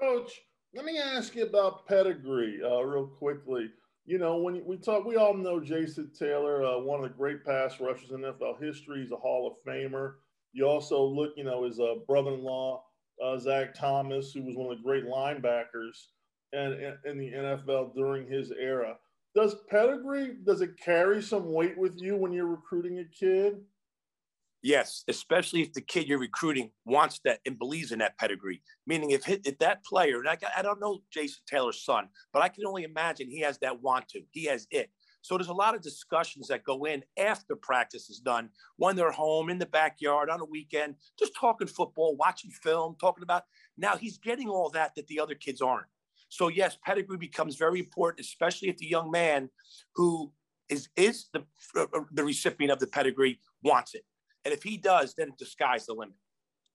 Coach, 0.00 0.40
let 0.74 0.84
me 0.86 0.98
ask 0.98 1.34
you 1.34 1.44
about 1.44 1.86
pedigree 1.86 2.58
uh, 2.64 2.80
real 2.80 3.06
quickly. 3.06 3.70
You 4.06 4.18
know, 4.18 4.38
when 4.38 4.64
we 4.64 4.78
talk, 4.78 5.04
we 5.04 5.16
all 5.16 5.34
know 5.34 5.60
Jason 5.60 6.10
Taylor, 6.18 6.64
uh, 6.64 6.78
one 6.78 7.04
of 7.04 7.10
the 7.10 7.16
great 7.16 7.44
pass 7.44 7.78
rushers 7.80 8.10
in 8.10 8.20
NFL 8.20 8.62
history. 8.62 9.02
He's 9.02 9.12
a 9.12 9.16
Hall 9.16 9.46
of 9.46 9.62
Famer. 9.62 10.14
You 10.52 10.66
also 10.66 11.04
look, 11.04 11.32
you 11.36 11.44
know, 11.44 11.64
his 11.64 11.78
uh, 11.78 11.96
brother-in-law, 12.08 12.82
uh, 13.22 13.38
Zach 13.38 13.74
Thomas, 13.74 14.32
who 14.32 14.42
was 14.42 14.56
one 14.56 14.72
of 14.72 14.78
the 14.78 14.82
great 14.82 15.04
linebackers 15.04 16.06
and 16.52 16.72
in, 16.74 16.96
in 17.04 17.18
the 17.18 17.30
NFL 17.32 17.94
during 17.94 18.26
his 18.26 18.50
era. 18.50 18.96
Does 19.34 19.54
pedigree 19.68 20.38
does 20.44 20.60
it 20.60 20.80
carry 20.82 21.22
some 21.22 21.52
weight 21.52 21.78
with 21.78 22.00
you 22.00 22.16
when 22.16 22.32
you're 22.32 22.46
recruiting 22.46 22.98
a 22.98 23.04
kid? 23.04 23.60
Yes, 24.62 25.04
especially 25.08 25.62
if 25.62 25.72
the 25.72 25.80
kid 25.80 26.06
you're 26.06 26.18
recruiting 26.18 26.70
wants 26.84 27.20
that 27.24 27.40
and 27.46 27.58
believes 27.58 27.92
in 27.92 28.00
that 28.00 28.18
pedigree. 28.18 28.62
Meaning, 28.86 29.12
if, 29.12 29.26
if 29.26 29.58
that 29.58 29.84
player, 29.84 30.22
I, 30.26 30.36
I 30.56 30.60
don't 30.60 30.80
know 30.80 31.00
Jason 31.10 31.42
Taylor's 31.48 31.82
son, 31.82 32.08
but 32.32 32.42
I 32.42 32.48
can 32.48 32.66
only 32.66 32.84
imagine 32.84 33.30
he 33.30 33.40
has 33.40 33.58
that 33.58 33.80
want 33.80 34.08
to. 34.08 34.20
He 34.32 34.44
has 34.46 34.66
it. 34.70 34.90
So 35.22 35.36
there's 35.36 35.48
a 35.48 35.54
lot 35.54 35.74
of 35.74 35.82
discussions 35.82 36.48
that 36.48 36.64
go 36.64 36.84
in 36.84 37.02
after 37.18 37.54
practice 37.56 38.08
is 38.10 38.20
done, 38.20 38.50
when 38.76 38.96
they're 38.96 39.10
home 39.10 39.50
in 39.50 39.58
the 39.58 39.66
backyard 39.66 40.30
on 40.30 40.40
a 40.40 40.46
weekend, 40.46 40.94
just 41.18 41.32
talking 41.38 41.66
football, 41.66 42.16
watching 42.16 42.50
film, 42.50 42.96
talking 43.00 43.22
about. 43.22 43.44
Now 43.76 43.96
he's 43.96 44.18
getting 44.18 44.48
all 44.48 44.70
that 44.70 44.94
that 44.96 45.06
the 45.08 45.20
other 45.20 45.34
kids 45.34 45.60
aren't. 45.60 45.86
So 46.28 46.48
yes, 46.48 46.76
pedigree 46.84 47.18
becomes 47.18 47.56
very 47.56 47.80
important, 47.80 48.24
especially 48.24 48.68
if 48.68 48.78
the 48.78 48.86
young 48.86 49.10
man 49.10 49.50
who 49.94 50.32
is 50.68 50.88
is 50.96 51.28
the 51.32 51.44
uh, 51.76 51.86
the 52.12 52.24
recipient 52.24 52.72
of 52.72 52.78
the 52.78 52.86
pedigree 52.86 53.40
wants 53.62 53.94
it. 53.94 54.04
And 54.44 54.54
if 54.54 54.62
he 54.62 54.76
does, 54.76 55.14
then 55.16 55.32
the 55.38 55.46
sky's 55.46 55.86
the 55.86 55.94
limit. 55.94 56.14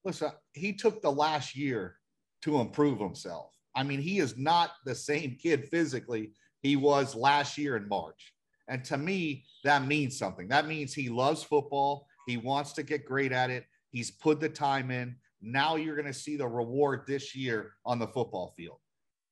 Listen, 0.04 0.32
he 0.54 0.73
took 0.73 1.01
the 1.01 1.12
last 1.12 1.56
year 1.56 1.97
to 2.43 2.60
improve 2.60 2.99
himself. 2.99 3.51
I 3.75 3.84
mean, 3.84 3.99
he 3.99 4.19
is 4.19 4.38
not 4.38 4.71
the 4.86 4.95
same 4.95 5.36
kid 5.41 5.67
physically 5.69 6.32
he 6.65 6.75
was 6.75 7.13
last 7.13 7.60
year 7.60 7.78
in 7.78 7.88
March. 7.88 8.34
And 8.67 8.84
to 8.86 8.97
me, 8.97 9.45
that 9.63 9.86
means 9.86 10.17
something. 10.17 10.47
That 10.47 10.65
means 10.67 10.95
he 10.95 11.10
loves 11.10 11.43
football. 11.43 12.08
He 12.25 12.38
wants 12.38 12.73
to 12.73 12.84
get 12.84 13.06
great 13.06 13.32
at 13.32 13.51
it. 13.51 13.65
He's 13.91 14.10
put 14.10 14.39
the 14.39 14.49
time 14.49 14.89
in. 14.89 15.15
Now 15.43 15.75
you're 15.75 15.95
going 15.95 16.08
to 16.08 16.13
see 16.13 16.38
the 16.38 16.47
reward 16.47 17.01
this 17.06 17.36
year 17.36 17.73
on 17.86 17.99
the 17.99 18.08
football 18.08 18.56
field. 18.58 18.80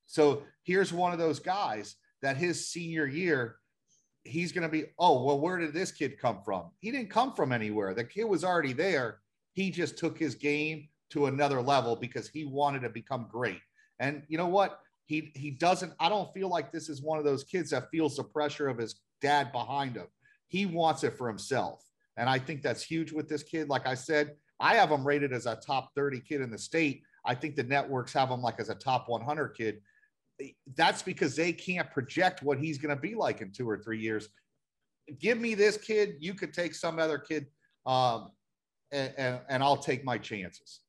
So 0.05 0.43
here's 0.63 0.93
one 0.93 1.11
of 1.11 1.17
those 1.17 1.39
guys 1.39 1.95
that 2.21 2.37
his 2.37 2.69
senior 2.69 3.07
year, 3.07 3.55
he's 4.23 4.51
going 4.51 4.63
to 4.63 4.69
be, 4.69 4.85
oh, 4.97 5.23
well, 5.23 5.39
where 5.39 5.57
did 5.57 5.73
this 5.73 5.91
kid 5.91 6.19
come 6.19 6.39
from? 6.43 6.65
He 6.79 6.91
didn't 6.91 7.09
come 7.09 7.33
from 7.33 7.51
anywhere. 7.51 7.93
The 7.93 8.03
kid 8.03 8.25
was 8.25 8.43
already 8.43 8.73
there. 8.73 9.19
He 9.53 9.69
just 9.69 9.97
took 9.97 10.17
his 10.17 10.35
game 10.35 10.87
to 11.11 11.27
another 11.27 11.61
level 11.61 11.95
because 11.95 12.27
he 12.27 12.45
wanted 12.45 12.81
to 12.81 12.89
become 12.89 13.27
great. 13.29 13.59
And 13.99 14.23
you 14.27 14.37
know 14.37 14.47
what? 14.47 14.79
He 15.05 15.31
he 15.35 15.51
doesn't. 15.51 15.93
I 15.99 16.09
don't 16.09 16.33
feel 16.33 16.47
like 16.47 16.71
this 16.71 16.89
is 16.89 17.01
one 17.01 17.19
of 17.19 17.25
those 17.25 17.43
kids 17.43 17.69
that 17.71 17.89
feels 17.91 18.15
the 18.15 18.23
pressure 18.23 18.69
of 18.69 18.77
his 18.77 18.95
dad 19.21 19.51
behind 19.51 19.95
him. 19.95 20.07
He 20.47 20.65
wants 20.65 21.03
it 21.03 21.17
for 21.17 21.27
himself. 21.27 21.83
And 22.17 22.29
I 22.29 22.39
think 22.39 22.61
that's 22.61 22.83
huge 22.83 23.11
with 23.11 23.27
this 23.27 23.43
kid. 23.43 23.69
Like 23.69 23.87
I 23.87 23.95
said, 23.95 24.35
I 24.59 24.75
have 24.75 24.91
him 24.91 25.05
rated 25.05 25.33
as 25.33 25.45
a 25.45 25.55
top 25.55 25.91
30 25.95 26.21
kid 26.21 26.41
in 26.41 26.51
the 26.51 26.57
state. 26.57 27.03
I 27.25 27.35
think 27.35 27.55
the 27.55 27.63
networks 27.63 28.13
have 28.13 28.29
him 28.29 28.41
like 28.41 28.59
as 28.59 28.69
a 28.69 28.75
top 28.75 29.09
100 29.09 29.49
kid. 29.49 29.81
That's 30.75 31.01
because 31.01 31.35
they 31.35 31.53
can't 31.53 31.89
project 31.91 32.43
what 32.43 32.57
he's 32.57 32.77
going 32.77 32.95
to 32.95 33.01
be 33.01 33.15
like 33.15 33.41
in 33.41 33.51
two 33.51 33.69
or 33.69 33.77
three 33.77 33.99
years. 33.99 34.29
Give 35.19 35.39
me 35.39 35.53
this 35.53 35.77
kid. 35.77 36.15
You 36.19 36.33
could 36.33 36.53
take 36.53 36.73
some 36.75 36.99
other 36.99 37.17
kid, 37.17 37.47
um, 37.85 38.31
and, 38.91 39.13
and, 39.17 39.39
and 39.49 39.63
I'll 39.63 39.77
take 39.77 40.03
my 40.03 40.17
chances. 40.17 40.79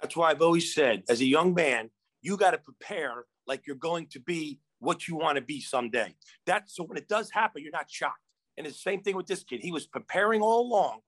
That's 0.00 0.16
why 0.16 0.30
I've 0.30 0.42
always 0.42 0.74
said, 0.74 1.02
as 1.08 1.20
a 1.20 1.26
young 1.26 1.54
man, 1.54 1.90
you 2.20 2.36
got 2.36 2.52
to 2.52 2.58
prepare 2.58 3.24
like 3.46 3.66
you're 3.66 3.76
going 3.76 4.06
to 4.12 4.20
be 4.20 4.60
what 4.80 5.08
you 5.08 5.16
want 5.16 5.36
to 5.36 5.42
be 5.42 5.60
someday. 5.60 6.14
That's 6.46 6.76
so 6.76 6.84
when 6.84 6.98
it 6.98 7.08
does 7.08 7.30
happen, 7.30 7.62
you're 7.62 7.72
not 7.72 7.90
shocked. 7.90 8.20
And 8.56 8.66
it's 8.66 8.76
the 8.76 8.90
same 8.90 9.02
thing 9.02 9.16
with 9.16 9.26
this 9.26 9.44
kid. 9.44 9.60
He 9.62 9.72
was 9.72 9.86
preparing 9.86 10.42
all 10.42 10.62
along 10.62 11.00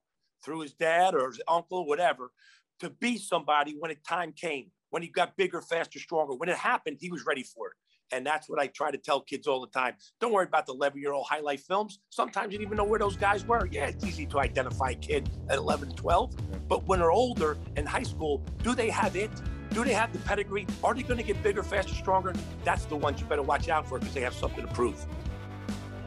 through 0.44 0.60
his 0.60 0.72
dad 0.72 1.14
or 1.14 1.28
his 1.28 1.40
uncle, 1.46 1.86
whatever, 1.86 2.32
to 2.80 2.90
be 2.90 3.18
somebody 3.18 3.76
when 3.78 3.90
the 3.90 3.96
time 4.06 4.32
came, 4.32 4.70
when 4.90 5.02
he 5.02 5.08
got 5.08 5.36
bigger, 5.36 5.60
faster, 5.60 5.98
stronger. 5.98 6.34
When 6.34 6.48
it 6.48 6.56
happened, 6.56 6.98
he 7.00 7.10
was 7.10 7.24
ready 7.24 7.42
for 7.42 7.68
it. 7.68 7.76
And 8.12 8.26
that's 8.26 8.48
what 8.48 8.60
I 8.60 8.66
try 8.66 8.90
to 8.90 8.98
tell 8.98 9.20
kids 9.20 9.46
all 9.46 9.60
the 9.60 9.68
time. 9.68 9.94
Don't 10.20 10.32
worry 10.32 10.46
about 10.46 10.66
the 10.66 10.72
11 10.72 11.00
year 11.00 11.12
old 11.12 11.26
highlight 11.28 11.60
films. 11.60 12.00
Sometimes 12.10 12.52
you 12.52 12.58
don't 12.58 12.66
even 12.66 12.76
know 12.76 12.84
where 12.84 12.98
those 12.98 13.16
guys 13.16 13.46
were. 13.46 13.68
Yeah, 13.70 13.86
it's 13.86 14.04
easy 14.04 14.26
to 14.26 14.40
identify 14.40 14.90
a 14.90 14.94
kid 14.94 15.30
at 15.48 15.58
11, 15.58 15.92
12. 15.92 16.68
But 16.68 16.86
when 16.86 16.98
they're 16.98 17.12
older 17.12 17.56
in 17.76 17.86
high 17.86 18.02
school, 18.02 18.42
do 18.62 18.74
they 18.74 18.90
have 18.90 19.14
it? 19.14 19.30
Do 19.70 19.84
they 19.84 19.92
have 19.92 20.12
the 20.12 20.18
pedigree? 20.20 20.66
Are 20.82 20.92
they 20.92 21.04
going 21.04 21.18
to 21.18 21.22
get 21.22 21.40
bigger, 21.42 21.62
faster, 21.62 21.94
stronger? 21.94 22.34
That's 22.64 22.84
the 22.86 22.96
ones 22.96 23.20
you 23.20 23.26
better 23.26 23.42
watch 23.42 23.68
out 23.68 23.86
for 23.88 24.00
because 24.00 24.14
they 24.14 24.20
have 24.22 24.34
something 24.34 24.66
to 24.66 24.72
prove. 24.72 25.06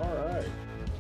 All 0.01 0.13
right. 0.15 0.45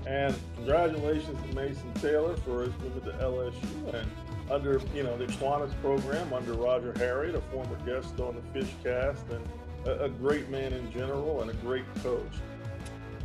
And 0.05 0.35
congratulations 0.55 1.37
to 1.41 1.55
Mason 1.55 1.93
Taylor 1.95 2.37
for 2.37 2.63
his 2.63 2.73
move 2.79 3.03
to 3.03 3.11
LSU 3.13 3.93
and 3.93 4.09
under 4.51 4.81
you 4.93 5.03
know 5.03 5.17
the 5.17 5.25
Aquinas 5.25 5.73
program 5.81 6.33
under 6.33 6.53
Roger 6.53 6.93
Harriott, 6.97 7.35
a 7.35 7.41
former 7.51 7.75
guest 7.85 8.19
on 8.19 8.35
the 8.35 8.59
Fishcast, 8.59 9.29
and 9.31 9.45
a, 9.85 10.05
a 10.05 10.09
great 10.09 10.49
man 10.49 10.73
in 10.73 10.91
general 10.91 11.41
and 11.41 11.51
a 11.51 11.53
great 11.55 11.85
coach. 12.03 12.21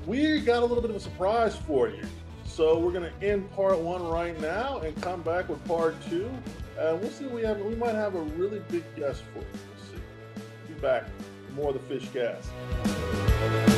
We 0.07 0.41
got 0.41 0.63
a 0.63 0.67
little 0.67 0.81
bit 0.81 0.91
of 0.91 0.97
a 0.97 1.01
surprise 1.01 1.55
for 1.55 1.89
you. 1.89 2.03
So 2.45 2.79
we're 2.79 2.93
going 2.93 3.11
to 3.13 3.27
end 3.27 3.51
part 3.53 3.79
one 3.79 4.05
right 4.09 4.39
now 4.41 4.79
and 4.79 5.01
come 5.03 5.23
back 5.23 5.49
with 5.49 5.65
part 5.67 5.95
two. 6.09 6.31
And 6.79 7.01
we'll 7.01 7.11
see. 7.11 7.27
We 7.27 7.43
have 7.43 7.61
we 7.61 7.75
might 7.75 7.95
have 7.95 8.15
a 8.15 8.23
really 8.23 8.61
big 8.69 8.85
guest 8.97 9.23
for 9.33 9.41
you. 9.41 9.47
We'll 9.53 9.87
see. 9.87 10.03
Be 10.67 10.81
back. 10.81 11.05
More 11.55 11.69
of 11.69 11.75
the 11.75 11.81
Fish 11.81 12.09
Cast. 12.13 13.78